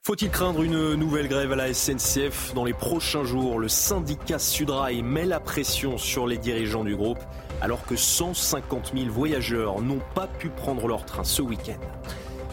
Faut-il 0.00 0.30
craindre 0.30 0.62
une 0.62 0.94
nouvelle 0.94 1.28
grève 1.28 1.52
à 1.52 1.56
la 1.56 1.74
SNCF 1.74 2.54
dans 2.54 2.64
les 2.64 2.72
prochains 2.72 3.22
jours? 3.22 3.58
Le 3.58 3.68
syndicat 3.68 4.38
Sudrail 4.38 5.02
met 5.02 5.26
la 5.26 5.40
pression 5.40 5.98
sur 5.98 6.26
les 6.26 6.38
dirigeants 6.38 6.84
du 6.84 6.96
groupe 6.96 7.20
alors 7.60 7.84
que 7.84 7.96
150 7.96 8.92
000 8.96 9.10
voyageurs 9.10 9.82
n'ont 9.82 10.00
pas 10.14 10.26
pu 10.26 10.48
prendre 10.48 10.88
leur 10.88 11.04
train 11.04 11.22
ce 11.22 11.42
week-end. 11.42 11.78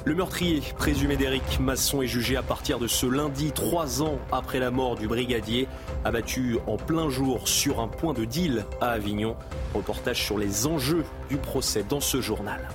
Le 0.05 0.15
meurtrier 0.15 0.61
présumé 0.77 1.17
d'Éric 1.17 1.59
Masson 1.59 2.01
est 2.01 2.07
jugé 2.07 2.37
à 2.37 2.41
partir 2.41 2.79
de 2.79 2.87
ce 2.87 3.05
lundi, 3.05 3.51
trois 3.51 4.01
ans 4.01 4.17
après 4.31 4.59
la 4.59 4.71
mort 4.71 4.95
du 4.95 5.09
brigadier, 5.09 5.67
abattu 6.05 6.57
en 6.67 6.77
plein 6.77 7.09
jour 7.09 7.49
sur 7.49 7.81
un 7.81 7.89
point 7.89 8.13
de 8.13 8.23
deal 8.23 8.65
à 8.79 8.91
Avignon. 8.91 9.35
Reportage 9.73 10.23
sur 10.23 10.37
les 10.37 10.67
enjeux 10.67 11.03
du 11.29 11.35
procès 11.35 11.83
dans 11.87 11.99
ce 11.99 12.21
journal. 12.21 12.69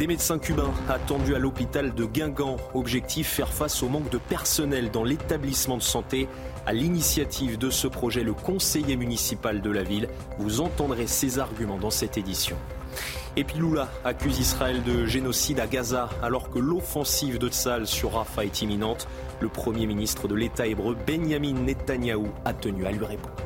Des 0.00 0.08
médecins 0.08 0.38
cubains 0.38 0.72
attendus 0.88 1.36
à 1.36 1.38
l'hôpital 1.38 1.94
de 1.94 2.04
Guingamp. 2.04 2.56
Objectif 2.74 3.28
faire 3.28 3.52
face 3.52 3.82
au 3.84 3.88
manque 3.88 4.10
de 4.10 4.18
personnel 4.18 4.90
dans 4.90 5.04
l'établissement 5.04 5.76
de 5.76 5.82
santé. 5.82 6.28
À 6.66 6.72
l'initiative 6.72 7.56
de 7.56 7.70
ce 7.70 7.86
projet, 7.86 8.24
le 8.24 8.34
conseiller 8.34 8.96
municipal 8.96 9.60
de 9.60 9.70
la 9.70 9.84
ville. 9.84 10.08
Vous 10.38 10.60
entendrez 10.60 11.06
ses 11.06 11.38
arguments 11.38 11.78
dans 11.78 11.90
cette 11.90 12.18
édition. 12.18 12.56
Et 13.36 13.44
puis 13.44 13.58
Lula 13.58 13.88
accuse 14.04 14.38
Israël 14.38 14.82
de 14.82 15.06
génocide 15.06 15.60
à 15.60 15.66
Gaza 15.66 16.08
alors 16.22 16.50
que 16.50 16.58
l'offensive 16.58 17.38
de 17.38 17.48
Tzal 17.48 17.86
sur 17.86 18.14
Rafah 18.14 18.44
est 18.44 18.62
imminente. 18.62 19.06
Le 19.40 19.48
premier 19.48 19.86
ministre 19.86 20.26
de 20.28 20.34
l'État 20.34 20.66
hébreu 20.66 20.96
Benjamin 21.06 21.52
Netanyahou 21.52 22.28
a 22.44 22.52
tenu 22.52 22.86
à 22.86 22.90
lui 22.90 23.04
répondre. 23.04 23.36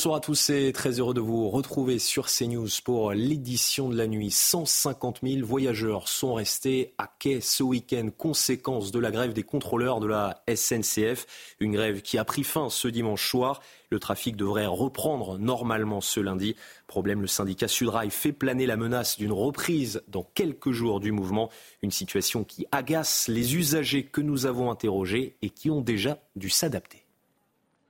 Bonsoir 0.00 0.16
à 0.16 0.20
tous 0.20 0.48
et 0.48 0.72
très 0.72 0.98
heureux 0.98 1.12
de 1.12 1.20
vous 1.20 1.50
retrouver 1.50 1.98
sur 1.98 2.28
CNews 2.28 2.70
pour 2.82 3.12
l'édition 3.12 3.90
de 3.90 3.98
la 3.98 4.06
nuit. 4.06 4.30
150 4.30 5.18
000 5.22 5.46
voyageurs 5.46 6.08
sont 6.08 6.32
restés 6.32 6.94
à 6.96 7.06
quai 7.18 7.42
ce 7.42 7.62
week-end, 7.62 8.08
conséquence 8.16 8.92
de 8.92 8.98
la 8.98 9.10
grève 9.10 9.34
des 9.34 9.42
contrôleurs 9.42 10.00
de 10.00 10.06
la 10.06 10.42
SNCF. 10.48 11.26
Une 11.60 11.72
grève 11.72 12.00
qui 12.00 12.16
a 12.16 12.24
pris 12.24 12.44
fin 12.44 12.70
ce 12.70 12.88
dimanche 12.88 13.28
soir. 13.28 13.60
Le 13.90 13.98
trafic 13.98 14.36
devrait 14.36 14.64
reprendre 14.64 15.38
normalement 15.38 16.00
ce 16.00 16.20
lundi. 16.20 16.56
Problème, 16.86 17.20
le 17.20 17.26
syndicat 17.26 17.68
Sudrail 17.68 18.10
fait 18.10 18.32
planer 18.32 18.64
la 18.64 18.78
menace 18.78 19.18
d'une 19.18 19.32
reprise 19.32 20.02
dans 20.08 20.26
quelques 20.34 20.72
jours 20.72 21.00
du 21.00 21.12
mouvement. 21.12 21.50
Une 21.82 21.90
situation 21.90 22.42
qui 22.42 22.64
agace 22.72 23.28
les 23.28 23.54
usagers 23.54 24.04
que 24.04 24.22
nous 24.22 24.46
avons 24.46 24.70
interrogés 24.70 25.36
et 25.42 25.50
qui 25.50 25.68
ont 25.68 25.82
déjà 25.82 26.22
dû 26.36 26.48
s'adapter. 26.48 27.04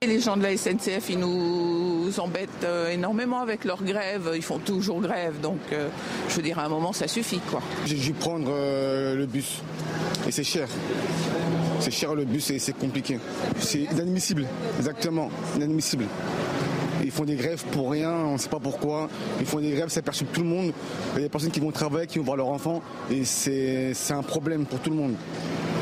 Les 0.06 0.18
gens 0.18 0.38
de 0.38 0.42
la 0.42 0.56
SNCF, 0.56 1.10
ils 1.10 1.18
nous 1.18 2.10
embêtent 2.20 2.64
euh, 2.64 2.88
énormément 2.88 3.42
avec 3.42 3.66
leur 3.66 3.82
grève. 3.82 4.32
Ils 4.34 4.40
font 4.40 4.58
toujours 4.58 5.02
grève, 5.02 5.42
donc 5.42 5.58
euh, 5.72 5.90
je 6.26 6.36
veux 6.36 6.42
dire, 6.42 6.58
à 6.58 6.64
un 6.64 6.70
moment, 6.70 6.94
ça 6.94 7.06
suffit, 7.06 7.38
quoi. 7.50 7.60
J'ai 7.84 7.96
dû 7.96 8.14
prendre 8.14 8.48
euh, 8.50 9.14
le 9.14 9.26
bus 9.26 9.60
et 10.26 10.30
c'est 10.30 10.42
cher. 10.42 10.68
C'est 11.80 11.90
cher 11.90 12.14
le 12.14 12.24
bus 12.24 12.50
et 12.50 12.58
c'est 12.58 12.72
compliqué. 12.72 13.18
C'est 13.58 13.82
inadmissible, 13.92 14.46
exactement, 14.78 15.30
inadmissible. 15.56 16.06
Ils 17.10 17.12
font 17.12 17.24
des 17.24 17.34
grèves 17.34 17.64
pour 17.72 17.90
rien, 17.90 18.12
on 18.12 18.34
ne 18.34 18.38
sait 18.38 18.48
pas 18.48 18.60
pourquoi. 18.60 19.08
Ils 19.40 19.44
font 19.44 19.58
des 19.58 19.72
grèves, 19.72 19.88
ça 19.88 20.00
perturbe 20.00 20.30
tout 20.32 20.42
le 20.42 20.46
monde. 20.46 20.72
Il 21.14 21.16
y 21.16 21.18
a 21.18 21.22
des 21.22 21.28
personnes 21.28 21.50
qui 21.50 21.58
vont 21.58 21.72
travailler, 21.72 22.06
qui 22.06 22.18
vont 22.18 22.24
voir 22.24 22.36
leurs 22.36 22.46
enfants 22.46 22.82
et 23.10 23.24
c'est 23.24 23.92
un 24.10 24.22
problème 24.22 24.64
pour 24.64 24.78
tout 24.78 24.90
le 24.90 24.96
monde. 24.96 25.14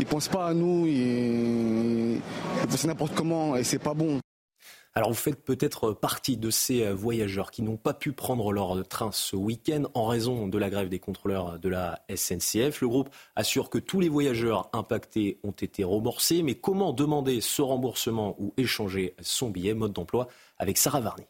Ils 0.01 0.07
pensent 0.07 0.29
pas 0.29 0.47
à 0.47 0.55
nous, 0.55 0.87
ils, 0.87 2.15
ils 2.15 2.67
pensent 2.67 2.87
n'importe 2.87 3.15
comment 3.15 3.57
et 3.57 3.63
c'est 3.63 3.79
pas 3.79 3.93
bon. 3.93 4.21
Alors 4.95 5.11
vous 5.11 5.17
faites 5.17 5.45
peut-être 5.45 5.93
partie 5.93 6.37
de 6.37 6.51
ces 6.51 6.91
voyageurs 6.93 7.51
qui 7.51 7.63
n'ont 7.63 7.77
pas 7.77 7.95
pu 7.95 8.13
prendre 8.13 8.53
leur 8.53 8.87
train 8.89 9.13
ce 9.13 9.37
week-end 9.37 9.85
en 9.95 10.07
raison 10.07 10.49
de 10.49 10.59
la 10.59 10.71
grève 10.71 10.89
des 10.89 10.99
contrôleurs 10.99 11.59
de 11.59 11.69
la 11.69 12.01
SNCF. 12.15 12.81
Le 12.81 12.89
groupe 12.89 13.11
assure 13.37 13.71
que 13.71 13.79
tous 13.79 14.01
les 14.01 14.09
voyageurs 14.09 14.69
impactés 14.73 15.39
ont 15.45 15.53
été 15.53 15.85
remboursés, 15.85 16.43
mais 16.43 16.57
comment 16.57 16.93
demander 16.93 17.41
ce 17.41 17.63
remboursement 17.63 18.35
ou 18.39 18.55
échanger 18.57 19.15
son 19.21 19.51
billet? 19.51 19.75
Mode 19.75 19.93
d'emploi 19.93 20.29
avec 20.59 20.79
Sarah 20.79 21.01
Varny. 21.01 21.27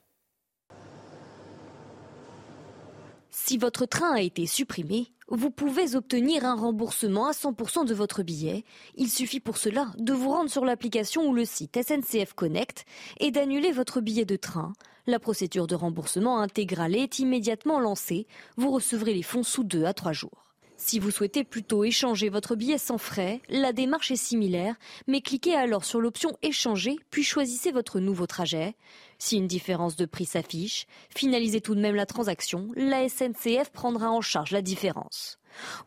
Si 3.41 3.57
votre 3.57 3.87
train 3.87 4.13
a 4.15 4.21
été 4.21 4.47
supprimé, 4.47 5.07
vous 5.29 5.51
pouvez 5.51 5.95
obtenir 5.95 6.45
un 6.45 6.57
remboursement 6.57 7.29
à 7.29 7.31
100% 7.31 7.87
de 7.87 7.95
votre 7.95 8.23
billet. 8.23 8.65
Il 8.97 9.09
suffit 9.09 9.39
pour 9.41 9.57
cela 9.59 9.93
de 9.97 10.13
vous 10.13 10.29
rendre 10.29 10.51
sur 10.51 10.65
l'application 10.65 11.27
ou 11.27 11.33
le 11.33 11.47
site 11.47 11.79
SNCF 11.81 12.35
Connect 12.35 12.85
et 13.21 13.31
d'annuler 13.31 13.71
votre 13.71 14.01
billet 14.01 14.27
de 14.27 14.37
train. 14.37 14.73
La 15.07 15.21
procédure 15.21 15.67
de 15.69 15.77
remboursement 15.77 16.41
intégrale 16.41 16.97
est 16.97 17.21
immédiatement 17.21 17.79
lancée. 17.79 18.27
Vous 18.57 18.71
recevrez 18.71 19.15
les 19.15 19.23
fonds 19.23 19.45
sous 19.45 19.65
deux 19.65 19.85
à 19.85 19.95
trois 19.95 20.13
jours. 20.13 20.48
Si 20.81 21.01
vous 21.01 21.11
souhaitez 21.11 21.43
plutôt 21.43 21.83
échanger 21.83 22.29
votre 22.29 22.55
billet 22.55 22.79
sans 22.79 22.99
frais, 22.99 23.41
la 23.49 23.73
démarche 23.73 24.13
est 24.13 24.17
similaire, 24.17 24.77
mais 25.09 25.21
cliquez 25.21 25.57
alors 25.57 25.85
sur 25.85 26.01
l'option 26.01 26.39
Échanger, 26.41 26.97
puis 27.11 27.25
choisissez 27.25 27.73
votre 27.73 27.99
nouveau 27.99 28.29
trajet. 28.29 28.77
Si 29.19 29.37
une 29.37 29.49
différence 29.49 29.97
de 29.97 30.07
prix 30.07 30.25
s'affiche, 30.25 30.87
finalisez 31.15 31.61
tout 31.61 31.75
de 31.75 31.81
même 31.81 31.97
la 31.97 32.07
transaction, 32.07 32.69
la 32.77 33.09
SNCF 33.09 33.71
prendra 33.73 34.11
en 34.11 34.21
charge 34.21 34.53
la 34.53 34.63
différence. 34.63 35.38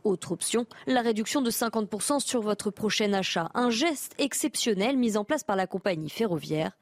Autre 0.04 0.32
option, 0.32 0.66
la 0.88 1.02
réduction 1.02 1.42
de 1.42 1.52
50% 1.52 2.20
sur 2.20 2.42
votre 2.42 2.72
prochain 2.72 3.14
achat, 3.14 3.50
un 3.54 3.70
geste 3.70 4.14
exceptionnel 4.18 4.98
mis 4.98 5.18
en 5.18 5.24
place 5.24 5.44
par 5.44 5.56
la 5.56 5.68
compagnie 5.68 6.10
ferroviaire. 6.10 6.78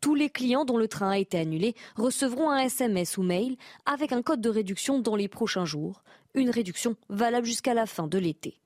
Tous 0.00 0.14
les 0.14 0.30
clients 0.30 0.64
dont 0.64 0.76
le 0.76 0.88
train 0.88 1.10
a 1.10 1.18
été 1.18 1.38
annulé 1.38 1.74
recevront 1.96 2.50
un 2.50 2.58
SMS 2.58 3.18
ou 3.18 3.22
mail 3.22 3.56
avec 3.86 4.12
un 4.12 4.22
code 4.22 4.40
de 4.40 4.50
réduction 4.50 4.98
dans 4.98 5.16
les 5.16 5.28
prochains 5.28 5.64
jours, 5.64 6.02
une 6.34 6.50
réduction 6.50 6.96
valable 7.08 7.46
jusqu'à 7.46 7.74
la 7.74 7.86
fin 7.86 8.06
de 8.06 8.18
l'été. 8.18 8.58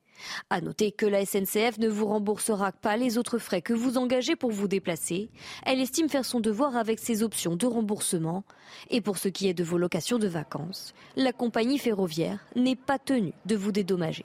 À 0.51 0.61
noter 0.61 0.93
que 0.93 1.07
la 1.07 1.25
SNCF 1.25 1.79
ne 1.79 1.89
vous 1.89 2.07
remboursera 2.07 2.73
pas 2.73 2.97
les 2.97 3.19
autres 3.19 3.39
frais 3.39 3.63
que 3.63 3.73
vous 3.73 3.99
engagez 3.99 4.37
pour 4.37 4.51
vous 4.51 4.69
déplacer. 4.69 5.31
Elle 5.65 5.81
estime 5.81 6.09
faire 6.09 6.25
son 6.25 6.41
devoir 6.41 6.77
avec 6.77 6.99
ses 6.99 7.23
options 7.23 7.57
de 7.57 7.67
remboursement. 7.67 8.45
Et 8.91 9.01
pour 9.01 9.19
ce 9.19 9.29
qui 9.29 9.49
est 9.49 9.55
de 9.55 9.65
vos 9.65 9.79
locations 9.79 10.19
de 10.19 10.29
vacances, 10.29 10.95
la 11.17 11.33
compagnie 11.33 11.79
ferroviaire 11.79 12.45
n'est 12.57 12.77
pas 12.77 12.99
tenue 12.99 13.35
de 13.47 13.57
vous 13.57 13.73
dédommager. 13.73 14.25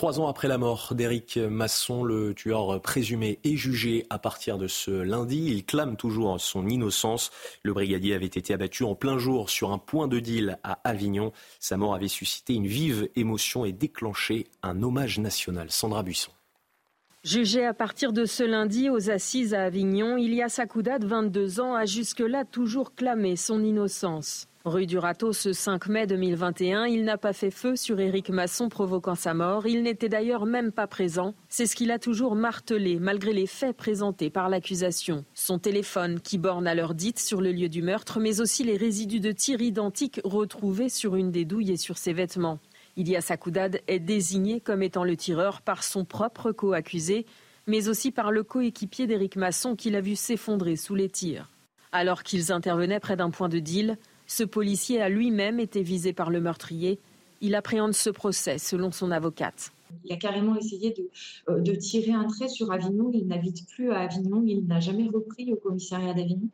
Trois 0.00 0.18
ans 0.18 0.28
après 0.28 0.48
la 0.48 0.56
mort 0.56 0.94
d'Éric 0.94 1.36
Masson, 1.36 2.02
le 2.02 2.32
tueur 2.32 2.80
présumé 2.80 3.38
est 3.44 3.56
jugé 3.56 4.06
à 4.08 4.18
partir 4.18 4.56
de 4.56 4.66
ce 4.66 4.90
lundi. 4.90 5.44
Il 5.48 5.66
clame 5.66 5.98
toujours 5.98 6.40
son 6.40 6.66
innocence. 6.66 7.30
Le 7.64 7.74
brigadier 7.74 8.14
avait 8.14 8.24
été 8.24 8.54
abattu 8.54 8.82
en 8.84 8.94
plein 8.94 9.18
jour 9.18 9.50
sur 9.50 9.72
un 9.72 9.78
point 9.78 10.08
de 10.08 10.18
deal 10.18 10.58
à 10.64 10.80
Avignon. 10.84 11.32
Sa 11.58 11.76
mort 11.76 11.94
avait 11.94 12.08
suscité 12.08 12.54
une 12.54 12.66
vive 12.66 13.10
émotion 13.14 13.66
et 13.66 13.72
déclenché 13.72 14.46
un 14.62 14.82
hommage 14.82 15.18
national. 15.18 15.70
Sandra 15.70 16.02
Buisson. 16.02 16.32
Jugé 17.22 17.66
à 17.66 17.74
partir 17.74 18.14
de 18.14 18.24
ce 18.24 18.42
lundi 18.42 18.88
aux 18.88 19.10
assises 19.10 19.52
à 19.52 19.64
Avignon, 19.64 20.16
Ilias 20.16 20.56
Akouda, 20.56 20.98
de 20.98 21.06
22 21.06 21.60
ans, 21.60 21.74
a 21.74 21.84
jusque-là 21.84 22.46
toujours 22.46 22.94
clamé 22.94 23.36
son 23.36 23.62
innocence. 23.62 24.46
Rue 24.64 24.86
du 24.86 24.96
Râteau, 24.96 25.34
ce 25.34 25.52
5 25.52 25.88
mai 25.88 26.06
2021, 26.06 26.86
il 26.86 27.04
n'a 27.04 27.18
pas 27.18 27.34
fait 27.34 27.50
feu 27.50 27.76
sur 27.76 28.00
Éric 28.00 28.30
Masson 28.30 28.70
provoquant 28.70 29.14
sa 29.14 29.34
mort. 29.34 29.66
Il 29.66 29.82
n'était 29.82 30.08
d'ailleurs 30.08 30.46
même 30.46 30.72
pas 30.72 30.86
présent. 30.86 31.34
C'est 31.50 31.66
ce 31.66 31.76
qu'il 31.76 31.90
a 31.90 31.98
toujours 31.98 32.36
martelé, 32.36 32.98
malgré 32.98 33.34
les 33.34 33.46
faits 33.46 33.76
présentés 33.76 34.30
par 34.30 34.48
l'accusation. 34.48 35.26
Son 35.34 35.58
téléphone, 35.58 36.20
qui 36.20 36.38
borne 36.38 36.66
à 36.66 36.74
l'heure 36.74 36.94
dite 36.94 37.18
sur 37.18 37.42
le 37.42 37.52
lieu 37.52 37.68
du 37.68 37.82
meurtre, 37.82 38.18
mais 38.18 38.40
aussi 38.40 38.64
les 38.64 38.78
résidus 38.78 39.20
de 39.20 39.32
tir 39.32 39.60
identiques 39.60 40.22
retrouvés 40.24 40.88
sur 40.88 41.16
une 41.16 41.30
des 41.30 41.44
douilles 41.44 41.72
et 41.72 41.76
sur 41.76 41.98
ses 41.98 42.14
vêtements. 42.14 42.60
Ilias 43.00 43.28
Akoudad 43.30 43.80
est 43.86 43.98
désigné 43.98 44.60
comme 44.60 44.82
étant 44.82 45.04
le 45.04 45.16
tireur 45.16 45.62
par 45.62 45.82
son 45.84 46.04
propre 46.04 46.52
co-accusé, 46.52 47.24
mais 47.66 47.88
aussi 47.88 48.10
par 48.10 48.30
le 48.30 48.42
coéquipier 48.42 49.06
d'Éric 49.06 49.36
Masson 49.36 49.74
qui 49.74 49.88
l'a 49.88 50.02
vu 50.02 50.16
s'effondrer 50.16 50.76
sous 50.76 50.94
les 50.94 51.08
tirs. 51.08 51.48
Alors 51.92 52.22
qu'ils 52.22 52.52
intervenaient 52.52 53.00
près 53.00 53.16
d'un 53.16 53.30
point 53.30 53.48
de 53.48 53.58
deal, 53.58 53.96
ce 54.26 54.44
policier 54.44 55.00
a 55.00 55.08
lui-même 55.08 55.60
été 55.60 55.82
visé 55.82 56.12
par 56.12 56.28
le 56.28 56.42
meurtrier. 56.42 57.00
Il 57.40 57.54
appréhende 57.54 57.94
ce 57.94 58.10
procès 58.10 58.58
selon 58.58 58.92
son 58.92 59.10
avocate. 59.10 59.72
Il 60.04 60.12
a 60.12 60.16
carrément 60.16 60.56
essayé 60.56 60.94
de, 60.94 61.60
de 61.60 61.74
tirer 61.74 62.12
un 62.12 62.24
trait 62.24 62.48
sur 62.48 62.72
Avignon. 62.72 63.10
Il 63.12 63.26
n'habite 63.26 63.68
plus 63.68 63.90
à 63.90 64.00
Avignon. 64.00 64.42
Il 64.46 64.66
n'a 64.66 64.80
jamais 64.80 65.08
repris 65.08 65.52
au 65.52 65.56
commissariat 65.56 66.14
d'Avignon. 66.14 66.48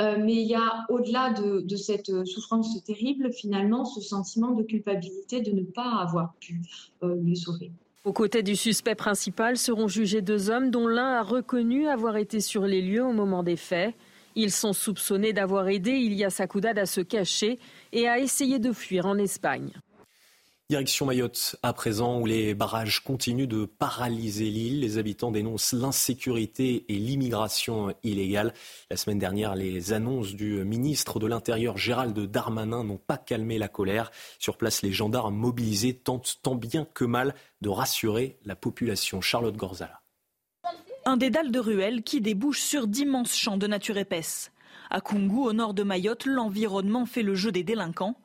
mais 0.00 0.34
il 0.34 0.46
y 0.46 0.54
a, 0.54 0.86
au-delà 0.88 1.32
de, 1.32 1.76
cette 1.76 2.24
souffrance 2.26 2.82
terrible, 2.84 3.32
finalement, 3.32 3.84
ce 3.84 4.00
sentiment 4.00 4.52
de 4.52 4.62
culpabilité 4.62 5.40
de 5.40 5.52
ne 5.52 5.62
pas 5.62 6.00
avoir 6.00 6.34
pu 6.40 6.60
le 7.02 7.34
sauver. 7.34 7.70
Aux 8.04 8.12
côtés 8.12 8.42
du 8.42 8.56
suspect 8.56 8.94
principal 8.94 9.58
seront 9.58 9.86
jugés 9.86 10.22
deux 10.22 10.48
hommes 10.48 10.70
dont 10.70 10.86
l'un 10.86 11.18
a 11.18 11.22
reconnu 11.22 11.88
avoir 11.88 12.16
été 12.16 12.40
sur 12.40 12.62
les 12.62 12.80
lieux 12.80 13.04
au 13.04 13.12
moment 13.12 13.42
des 13.42 13.56
faits. 13.56 13.94
Ils 14.34 14.50
sont 14.50 14.72
soupçonnés 14.72 15.32
d'avoir 15.32 15.68
aidé 15.68 15.90
Ilia 15.90 16.30
Sakoudad 16.30 16.78
à 16.78 16.86
se 16.86 17.00
cacher 17.00 17.58
et 17.92 18.08
à 18.08 18.18
essayer 18.18 18.58
de 18.60 18.72
fuir 18.72 19.04
en 19.04 19.18
Espagne. 19.18 19.72
Direction 20.70 21.06
Mayotte 21.06 21.56
à 21.62 21.72
présent, 21.72 22.20
où 22.20 22.26
les 22.26 22.52
barrages 22.52 23.00
continuent 23.00 23.48
de 23.48 23.64
paralyser 23.64 24.50
l'île. 24.50 24.80
Les 24.80 24.98
habitants 24.98 25.30
dénoncent 25.30 25.72
l'insécurité 25.72 26.84
et 26.90 26.98
l'immigration 26.98 27.94
illégale. 28.02 28.52
La 28.90 28.98
semaine 28.98 29.18
dernière, 29.18 29.54
les 29.54 29.94
annonces 29.94 30.34
du 30.34 30.62
ministre 30.66 31.20
de 31.20 31.26
l'Intérieur 31.26 31.78
Gérald 31.78 32.18
Darmanin 32.18 32.84
n'ont 32.84 32.98
pas 32.98 33.16
calmé 33.16 33.56
la 33.56 33.68
colère. 33.68 34.10
Sur 34.38 34.58
place, 34.58 34.82
les 34.82 34.92
gendarmes 34.92 35.36
mobilisés 35.36 35.94
tentent 35.94 36.38
tant 36.42 36.54
bien 36.54 36.86
que 36.92 37.06
mal 37.06 37.34
de 37.62 37.70
rassurer 37.70 38.36
la 38.44 38.54
population. 38.54 39.22
Charlotte 39.22 39.56
Gorzala. 39.56 40.02
Un 41.06 41.16
dédale 41.16 41.50
de 41.50 41.60
ruelles 41.60 42.02
qui 42.02 42.20
débouche 42.20 42.60
sur 42.60 42.86
d'immenses 42.86 43.34
champs 43.34 43.56
de 43.56 43.66
nature 43.66 43.96
épaisse. 43.96 44.52
À 44.90 45.00
Kungu, 45.00 45.46
au 45.46 45.54
nord 45.54 45.72
de 45.72 45.82
Mayotte, 45.82 46.26
l'environnement 46.26 47.06
fait 47.06 47.22
le 47.22 47.34
jeu 47.34 47.52
des 47.52 47.64
délinquants. 47.64 48.16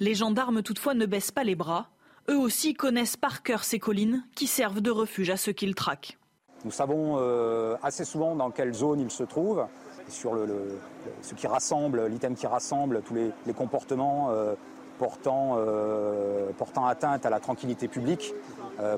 Les 0.00 0.16
gendarmes 0.16 0.64
toutefois 0.64 0.94
ne 0.94 1.06
baissent 1.06 1.30
pas 1.30 1.44
les 1.44 1.54
bras. 1.54 1.91
Eux 2.28 2.38
aussi 2.38 2.74
connaissent 2.74 3.16
par 3.16 3.42
cœur 3.42 3.64
ces 3.64 3.78
collines 3.78 4.24
qui 4.34 4.46
servent 4.46 4.80
de 4.80 4.90
refuge 4.90 5.30
à 5.30 5.36
ceux 5.36 5.52
qu'ils 5.52 5.74
traquent. 5.74 6.18
Nous 6.64 6.70
savons 6.70 7.16
euh, 7.18 7.76
assez 7.82 8.04
souvent 8.04 8.36
dans 8.36 8.50
quelle 8.50 8.72
zone 8.72 9.00
ils 9.00 9.10
se 9.10 9.24
trouvent, 9.24 9.66
sur 10.08 10.36
ce 11.22 11.34
qui 11.34 11.46
rassemble, 11.46 12.06
l'item 12.06 12.36
qui 12.36 12.46
rassemble 12.46 13.02
tous 13.02 13.14
les, 13.14 13.52
comportements 13.52 14.30
euh, 14.30 14.54
euh, 15.26 16.50
portant 16.56 16.86
atteinte 16.86 17.26
à 17.26 17.30
la 17.30 17.40
tranquillité 17.40 17.88
publique 17.88 18.32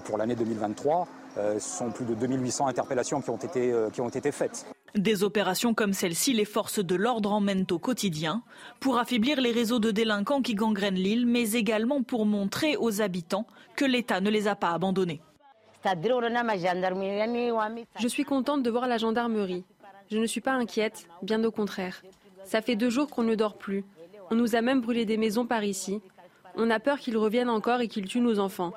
pour 0.04 0.18
l'année 0.18 0.34
2023. 0.34 1.08
Ce 1.36 1.58
sont 1.58 1.90
plus 1.90 2.04
de 2.04 2.14
2800 2.14 2.66
interpellations 2.66 3.20
qui 3.20 3.30
ont 3.30 3.36
été, 3.36 3.74
qui 3.92 4.00
ont 4.00 4.08
été 4.08 4.32
faites. 4.32 4.66
Des 4.94 5.24
opérations 5.24 5.74
comme 5.74 5.92
celle-ci, 5.92 6.32
les 6.34 6.44
forces 6.44 6.78
de 6.78 6.94
l'ordre 6.94 7.32
emmènent 7.32 7.66
au 7.72 7.78
quotidien 7.80 8.42
pour 8.78 8.98
affaiblir 8.98 9.40
les 9.40 9.50
réseaux 9.50 9.80
de 9.80 9.90
délinquants 9.90 10.40
qui 10.40 10.54
gangrènent 10.54 10.94
l'île, 10.94 11.26
mais 11.26 11.52
également 11.52 12.04
pour 12.04 12.26
montrer 12.26 12.76
aux 12.76 13.02
habitants 13.02 13.46
que 13.74 13.84
l'État 13.84 14.20
ne 14.20 14.30
les 14.30 14.46
a 14.46 14.54
pas 14.54 14.70
abandonnés. 14.70 15.20
Je 17.98 18.08
suis 18.08 18.24
contente 18.24 18.62
de 18.62 18.70
voir 18.70 18.86
la 18.86 18.98
gendarmerie. 18.98 19.64
Je 20.10 20.18
ne 20.18 20.26
suis 20.26 20.40
pas 20.40 20.52
inquiète, 20.52 21.08
bien 21.22 21.42
au 21.42 21.50
contraire. 21.50 22.02
Ça 22.44 22.62
fait 22.62 22.76
deux 22.76 22.90
jours 22.90 23.08
qu'on 23.08 23.22
ne 23.22 23.34
dort 23.34 23.58
plus. 23.58 23.84
On 24.30 24.34
nous 24.34 24.54
a 24.54 24.62
même 24.62 24.80
brûlé 24.80 25.04
des 25.04 25.16
maisons 25.16 25.44
par 25.46 25.64
ici. 25.64 26.00
On 26.56 26.70
a 26.70 26.78
peur 26.78 26.98
qu'ils 26.98 27.18
reviennent 27.18 27.50
encore 27.50 27.80
et 27.80 27.88
qu'ils 27.88 28.06
tuent 28.06 28.20
nos 28.20 28.38
enfants. 28.38 28.72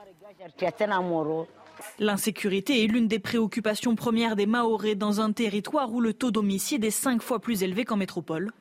L'insécurité 1.99 2.83
est 2.83 2.87
l'une 2.87 3.07
des 3.07 3.19
préoccupations 3.19 3.95
premières 3.95 4.35
des 4.35 4.45
Mahorais 4.45 4.95
dans 4.95 5.21
un 5.21 5.31
territoire 5.31 5.91
où 5.91 6.01
le 6.01 6.13
taux 6.13 6.31
d'homicide 6.31 6.83
est 6.83 6.91
cinq 6.91 7.21
fois 7.21 7.39
plus 7.39 7.63
élevé 7.63 7.85
qu'en 7.85 7.97
métropole. 7.97 8.51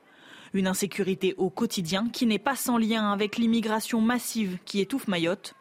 Une 0.55 0.67
insécurité 0.67 1.35
au 1.37 1.51
quotidien 1.51 2.09
qui 2.13 2.27
n'est 2.27 2.39
pas 2.39 2.57
sans 2.57 2.79
lien 2.79 3.13
avec 3.13 3.37
l'immigration 3.37 4.01
massive 4.01 4.59
qui 4.65 4.81
étouffe 4.81 5.09
Mayotte, 5.09 5.55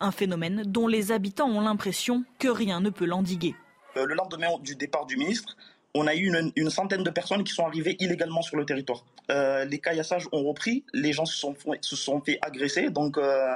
un 0.00 0.10
phénomène 0.10 0.64
dont 0.66 0.88
les 0.88 1.12
habitants 1.12 1.48
ont 1.48 1.60
l'impression 1.60 2.24
que 2.38 2.48
rien 2.48 2.80
ne 2.80 2.90
peut 2.90 3.04
l'endiguer. 3.04 3.54
Euh, 3.96 4.06
le 4.06 4.14
lendemain 4.14 4.48
du 4.62 4.74
départ 4.74 5.06
du 5.06 5.16
ministre, 5.16 5.56
on 5.94 6.06
a 6.06 6.14
eu 6.14 6.32
une, 6.56 6.70
centaine 6.70 7.02
de 7.02 7.10
personnes 7.10 7.44
qui 7.44 7.52
sont 7.52 7.66
arrivées 7.66 7.96
illégalement 7.98 8.42
sur 8.42 8.56
le 8.56 8.64
territoire. 8.64 9.04
Euh, 9.30 9.64
les 9.64 9.78
caillassages 9.78 10.28
ont 10.32 10.44
repris, 10.44 10.84
les 10.92 11.12
gens 11.12 11.26
se 11.26 11.36
sont, 11.36 11.54
se 11.80 11.96
sont 11.96 12.20
fait 12.20 12.38
agresser, 12.42 12.90
donc 12.90 13.18
euh, 13.18 13.54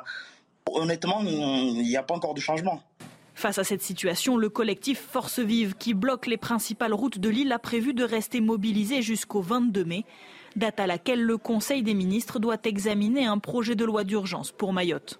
honnêtement, 0.66 1.20
il 1.22 1.82
n'y 1.82 1.96
a 1.96 2.02
pas 2.02 2.14
encore 2.14 2.34
de 2.34 2.40
changement. 2.40 2.82
Face 3.34 3.58
à 3.58 3.64
cette 3.64 3.82
situation, 3.82 4.36
le 4.36 4.48
collectif 4.48 5.00
Force 5.10 5.40
Vive, 5.40 5.74
qui 5.74 5.92
bloque 5.92 6.26
les 6.26 6.36
principales 6.36 6.94
routes 6.94 7.18
de 7.18 7.28
l'île, 7.28 7.52
a 7.52 7.58
prévu 7.58 7.92
de 7.92 8.04
rester 8.04 8.40
mobilisé 8.40 9.02
jusqu'au 9.02 9.42
22 9.42 9.84
mai, 9.84 10.04
date 10.56 10.78
à 10.78 10.86
laquelle 10.86 11.22
le 11.22 11.36
Conseil 11.36 11.82
des 11.82 11.94
ministres 11.94 12.38
doit 12.38 12.58
examiner 12.64 13.26
un 13.26 13.38
projet 13.38 13.74
de 13.74 13.84
loi 13.84 14.04
d'urgence 14.04 14.52
pour 14.52 14.72
Mayotte. 14.72 15.18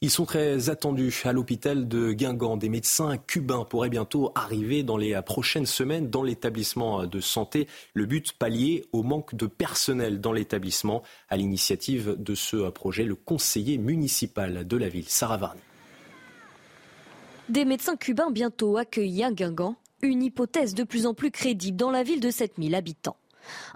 Ils 0.00 0.10
sont 0.10 0.24
très 0.26 0.68
attendus 0.70 1.22
à 1.24 1.32
l'hôpital 1.32 1.88
de 1.88 2.12
Guingamp. 2.12 2.56
Des 2.56 2.68
médecins 2.68 3.16
cubains 3.16 3.64
pourraient 3.64 3.88
bientôt 3.88 4.32
arriver 4.34 4.82
dans 4.82 4.98
les 4.98 5.18
prochaines 5.22 5.66
semaines 5.66 6.10
dans 6.10 6.22
l'établissement 6.22 7.06
de 7.06 7.20
santé. 7.20 7.68
Le 7.94 8.04
but 8.04 8.32
pallier 8.32 8.84
au 8.92 9.02
manque 9.02 9.34
de 9.34 9.46
personnel 9.46 10.20
dans 10.20 10.32
l'établissement. 10.32 11.02
À 11.30 11.36
l'initiative 11.36 12.16
de 12.18 12.34
ce 12.34 12.68
projet, 12.68 13.04
le 13.04 13.14
conseiller 13.14 13.78
municipal 13.78 14.66
de 14.66 14.76
la 14.76 14.88
ville, 14.88 15.08
Sarah 15.08 15.38
Varney. 15.38 15.62
Des 17.50 17.66
médecins 17.66 17.96
cubains 17.96 18.30
bientôt 18.30 18.78
accueillis 18.78 19.22
à 19.22 19.30
Guingamp, 19.30 19.76
une 20.00 20.22
hypothèse 20.22 20.74
de 20.74 20.82
plus 20.82 21.04
en 21.04 21.12
plus 21.12 21.30
crédible 21.30 21.76
dans 21.76 21.90
la 21.90 22.02
ville 22.02 22.20
de 22.20 22.30
7000 22.30 22.74
habitants. 22.74 23.18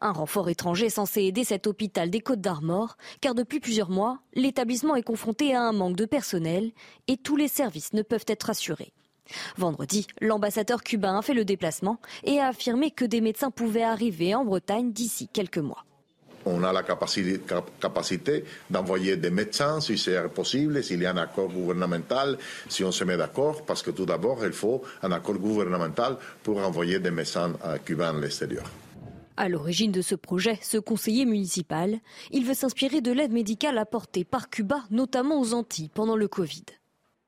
Un 0.00 0.12
renfort 0.12 0.48
étranger 0.48 0.88
censé 0.88 1.24
aider 1.24 1.44
cet 1.44 1.66
hôpital 1.66 2.08
des 2.08 2.20
Côtes 2.20 2.40
d'Armor, 2.40 2.96
car 3.20 3.34
depuis 3.34 3.60
plusieurs 3.60 3.90
mois, 3.90 4.20
l'établissement 4.32 4.96
est 4.96 5.02
confronté 5.02 5.54
à 5.54 5.60
un 5.64 5.72
manque 5.72 5.96
de 5.96 6.06
personnel 6.06 6.72
et 7.08 7.18
tous 7.18 7.36
les 7.36 7.48
services 7.48 7.92
ne 7.92 8.00
peuvent 8.00 8.24
être 8.26 8.48
assurés. 8.48 8.94
Vendredi, 9.58 10.06
l'ambassadeur 10.22 10.82
cubain 10.82 11.18
a 11.18 11.22
fait 11.22 11.34
le 11.34 11.44
déplacement 11.44 11.98
et 12.24 12.40
a 12.40 12.46
affirmé 12.46 12.90
que 12.90 13.04
des 13.04 13.20
médecins 13.20 13.50
pouvaient 13.50 13.82
arriver 13.82 14.34
en 14.34 14.46
Bretagne 14.46 14.92
d'ici 14.92 15.28
quelques 15.28 15.58
mois 15.58 15.84
on 16.48 16.62
a 16.64 16.72
la 16.72 16.82
capacité, 16.82 18.44
d'envoyer 18.70 19.16
des 19.16 19.30
médecins 19.30 19.80
si 19.80 19.98
c'est 19.98 20.28
possible, 20.28 20.82
s'il 20.82 21.02
y 21.02 21.06
a 21.06 21.12
un 21.12 21.16
accord 21.16 21.48
gouvernemental, 21.48 22.38
si 22.68 22.84
on 22.84 22.92
se 22.92 23.04
met 23.04 23.16
d'accord, 23.16 23.64
parce 23.64 23.82
que 23.82 23.90
tout 23.90 24.06
d'abord, 24.06 24.38
il 24.44 24.52
faut 24.52 24.82
un 25.02 25.12
accord 25.12 25.38
gouvernemental 25.38 26.16
pour 26.42 26.58
envoyer 26.58 26.98
des 26.98 27.10
médecins 27.10 27.52
cubains 27.84 28.16
à 28.16 28.20
l'extérieur. 28.20 28.64
À 29.36 29.48
l'origine 29.48 29.92
de 29.92 30.02
ce 30.02 30.16
projet, 30.16 30.58
ce 30.62 30.78
conseiller 30.78 31.24
municipal, 31.24 32.00
il 32.32 32.44
veut 32.44 32.54
s'inspirer 32.54 33.00
de 33.00 33.12
l'aide 33.12 33.32
médicale 33.32 33.78
apportée 33.78 34.24
par 34.24 34.50
Cuba, 34.50 34.82
notamment 34.90 35.40
aux 35.40 35.54
Antilles, 35.54 35.90
pendant 35.94 36.16
le 36.16 36.26
Covid. 36.26 36.64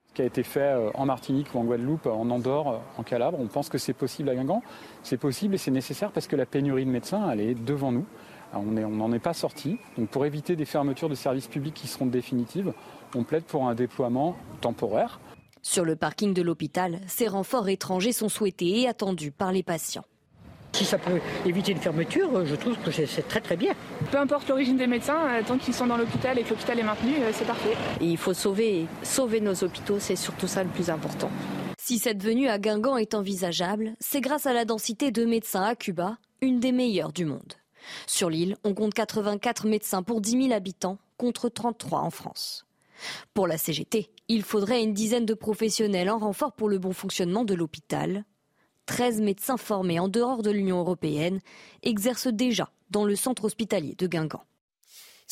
Ce 0.09 0.15
qui 0.15 0.23
a 0.23 0.25
été 0.25 0.43
fait 0.43 0.59
euh, 0.59 0.91
en 0.95 1.07
Martinique 1.07 1.55
ou 1.55 1.61
en 1.61 1.65
Guadeloupe, 1.65 2.07
en 2.07 2.29
Andorre, 2.31 2.69
euh, 2.69 2.79
en 2.99 3.05
Calabre, 3.05 3.39
on 3.39 3.47
pense 3.47 3.69
que 3.69 3.79
c'est 3.79 3.93
possible 3.93 4.29
à 4.29 4.35
Guingamp. 4.35 4.61
C'est 5.05 5.19
possible 5.19 5.55
et 5.55 5.59
c'est 5.59 5.71
nécessaire 5.71 6.11
parce 6.11 6.27
que 6.27 6.35
la 6.35 6.47
pénurie 6.47 6.85
de 6.85 6.91
médecins, 6.91 7.31
elle 7.31 7.41
est 7.41 7.55
devant 7.55 7.93
nous. 7.93 8.07
On 8.54 8.62
n'en 8.62 9.12
est 9.12 9.19
pas 9.21 9.35
sorti. 9.35 9.78
Donc 9.97 10.09
pour 10.09 10.26
éviter 10.26 10.57
des 10.57 10.64
fermetures 10.64 11.09
de 11.09 11.14
services 11.14 11.47
publics 11.47 11.75
qui 11.75 11.87
seront 11.88 12.07
définitives, 12.07 12.73
on 13.14 13.25
plaide 13.25 13.45
pour 13.45 13.66
un 13.69 13.75
déploiement 13.75 14.37
temporaire. 14.61 15.21
Sur 15.62 15.85
le 15.85 15.95
parking 15.95 16.33
de 16.33 16.42
l'hôpital, 16.42 17.00
ces 17.07 17.28
renforts 17.28 17.69
étrangers 17.69 18.12
sont 18.12 18.28
souhaités 18.28 18.80
et 18.80 18.88
attendus 18.88 19.30
par 19.30 19.52
les 19.52 19.62
patients. 19.62 20.04
Si 20.73 20.85
ça 20.85 20.99
peut 20.99 21.21
éviter 21.45 21.73
une 21.73 21.78
fermeture, 21.78 22.47
je 22.47 22.54
trouve 22.54 22.76
que 22.78 22.90
c'est 22.90 23.28
très 23.28 23.40
très 23.40 23.57
bien. 23.57 23.75
Peu 24.11 24.19
importe 24.19 24.49
l'origine 24.49 24.76
des 24.76 24.87
médecins, 24.87 25.28
euh, 25.28 25.42
tant 25.47 25.59
qu'ils 25.59 25.75
sont 25.75 25.87
dans 25.87 25.97
l'hôpital 25.97 26.38
et 26.38 26.42
que 26.42 26.50
l'hôpital 26.50 26.78
est 26.78 26.85
maintenu, 26.85 27.14
euh, 27.21 27.30
c'est 27.33 27.45
parfait. 27.45 27.76
il 28.00 28.16
faut 28.16 28.35
sauver, 28.35 28.87
sauver 29.02 29.40
nos 29.40 29.64
hôpitaux, 29.64 29.99
c'est 29.99 30.16
surtout 30.16 30.47
ça 30.47 30.62
le 30.62 30.71
plus 30.71 30.88
important. 30.88 31.30
Si 31.76 31.99
cette 31.99 32.23
venue 32.23 32.49
à 32.49 32.59
Guingamp 32.59 32.97
est 32.97 33.14
envisageable, 33.14 33.95
c'est 33.99 34.21
grâce 34.21 34.47
à 34.47 34.52
la 34.52 34.64
densité 34.64 35.11
de 35.11 35.25
médecins 35.25 35.64
à 35.64 35.75
Cuba, 35.75 36.19
une 36.40 36.61
des 36.61 36.73
meilleures 36.73 37.12
du 37.12 37.25
monde. 37.25 37.54
Sur 38.06 38.30
l'île, 38.30 38.56
on 38.64 38.75
compte 38.75 38.94
84 38.94 39.66
médecins 39.66 40.02
pour 40.02 40.20
10 40.20 40.42
000 40.49 40.52
habitants, 40.52 40.99
contre 41.16 41.49
33 41.49 42.00
en 42.00 42.11
France. 42.11 42.66
Pour 43.35 43.47
la 43.47 43.59
CGT, 43.59 44.11
il 44.28 44.42
faudrait 44.42 44.82
une 44.82 44.94
dizaine 44.94 45.26
de 45.26 45.35
professionnels 45.35 46.11
en 46.11 46.18
renfort 46.18 46.52
pour 46.52 46.68
le 46.68 46.78
bon 46.78 46.92
fonctionnement 46.92 47.44
de 47.44 47.54
l'hôpital. 47.54 48.25
13 48.87 49.20
médecins 49.20 49.56
formés 49.56 50.00
en 50.00 50.09
dehors 50.09 50.42
de 50.42 50.50
l'Union 50.50 50.80
européenne 50.80 51.40
exercent 51.82 52.32
déjà 52.32 52.70
dans 52.90 53.04
le 53.04 53.16
centre 53.16 53.44
hospitalier 53.44 53.94
de 53.97 54.06
Guingamp. 54.06 54.42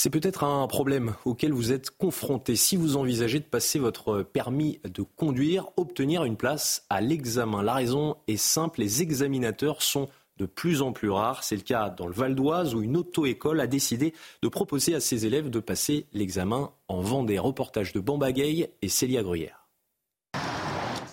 C'est 0.01 0.11
peut-être 0.11 0.45
un 0.45 0.65
problème 0.69 1.17
auquel 1.25 1.53
vous 1.53 1.73
êtes 1.73 1.91
confronté 1.91 2.55
si 2.55 2.77
vous 2.77 2.97
envisagez 2.97 3.41
de 3.41 3.45
passer 3.45 3.81
votre 3.81 4.23
permis 4.23 4.79
de 4.85 5.03
conduire, 5.03 5.71
obtenir 5.77 6.23
une 6.23 6.37
place 6.37 6.87
à 6.89 7.01
l'examen. 7.01 7.65
La 7.65 7.75
raison 7.75 8.17
est 8.29 8.37
simple, 8.37 8.79
les 8.81 9.03
examinateurs 9.03 9.83
sont 9.83 10.09
de 10.39 10.47
plus 10.47 10.83
en 10.83 10.93
plus 10.93 11.11
rare. 11.11 11.45
C'est 11.45 11.57
le 11.57 11.63
cas 11.63 11.91
dans 11.91 12.07
le 12.07 12.13
Val 12.13 12.35
d'Oise 12.35 12.75
où 12.75 12.83
une 12.83 12.97
auto-école 12.97 13.61
a 13.61 13.67
décidé 13.67 14.15
de 14.43 14.49
proposer 14.49 14.95
à 14.95 15.01
ses 15.01 15.27
élèves 15.27 15.51
de 15.51 15.61
passer 15.61 16.07
l'examen 16.13 16.71
en 16.89 17.01
Vendée. 17.01 17.39
Reportage 17.39 17.93
de 17.93 18.01
Bambagay 18.01 18.71
et 18.81 18.89
Célia 18.89 19.23
Gruyère. 19.23 19.67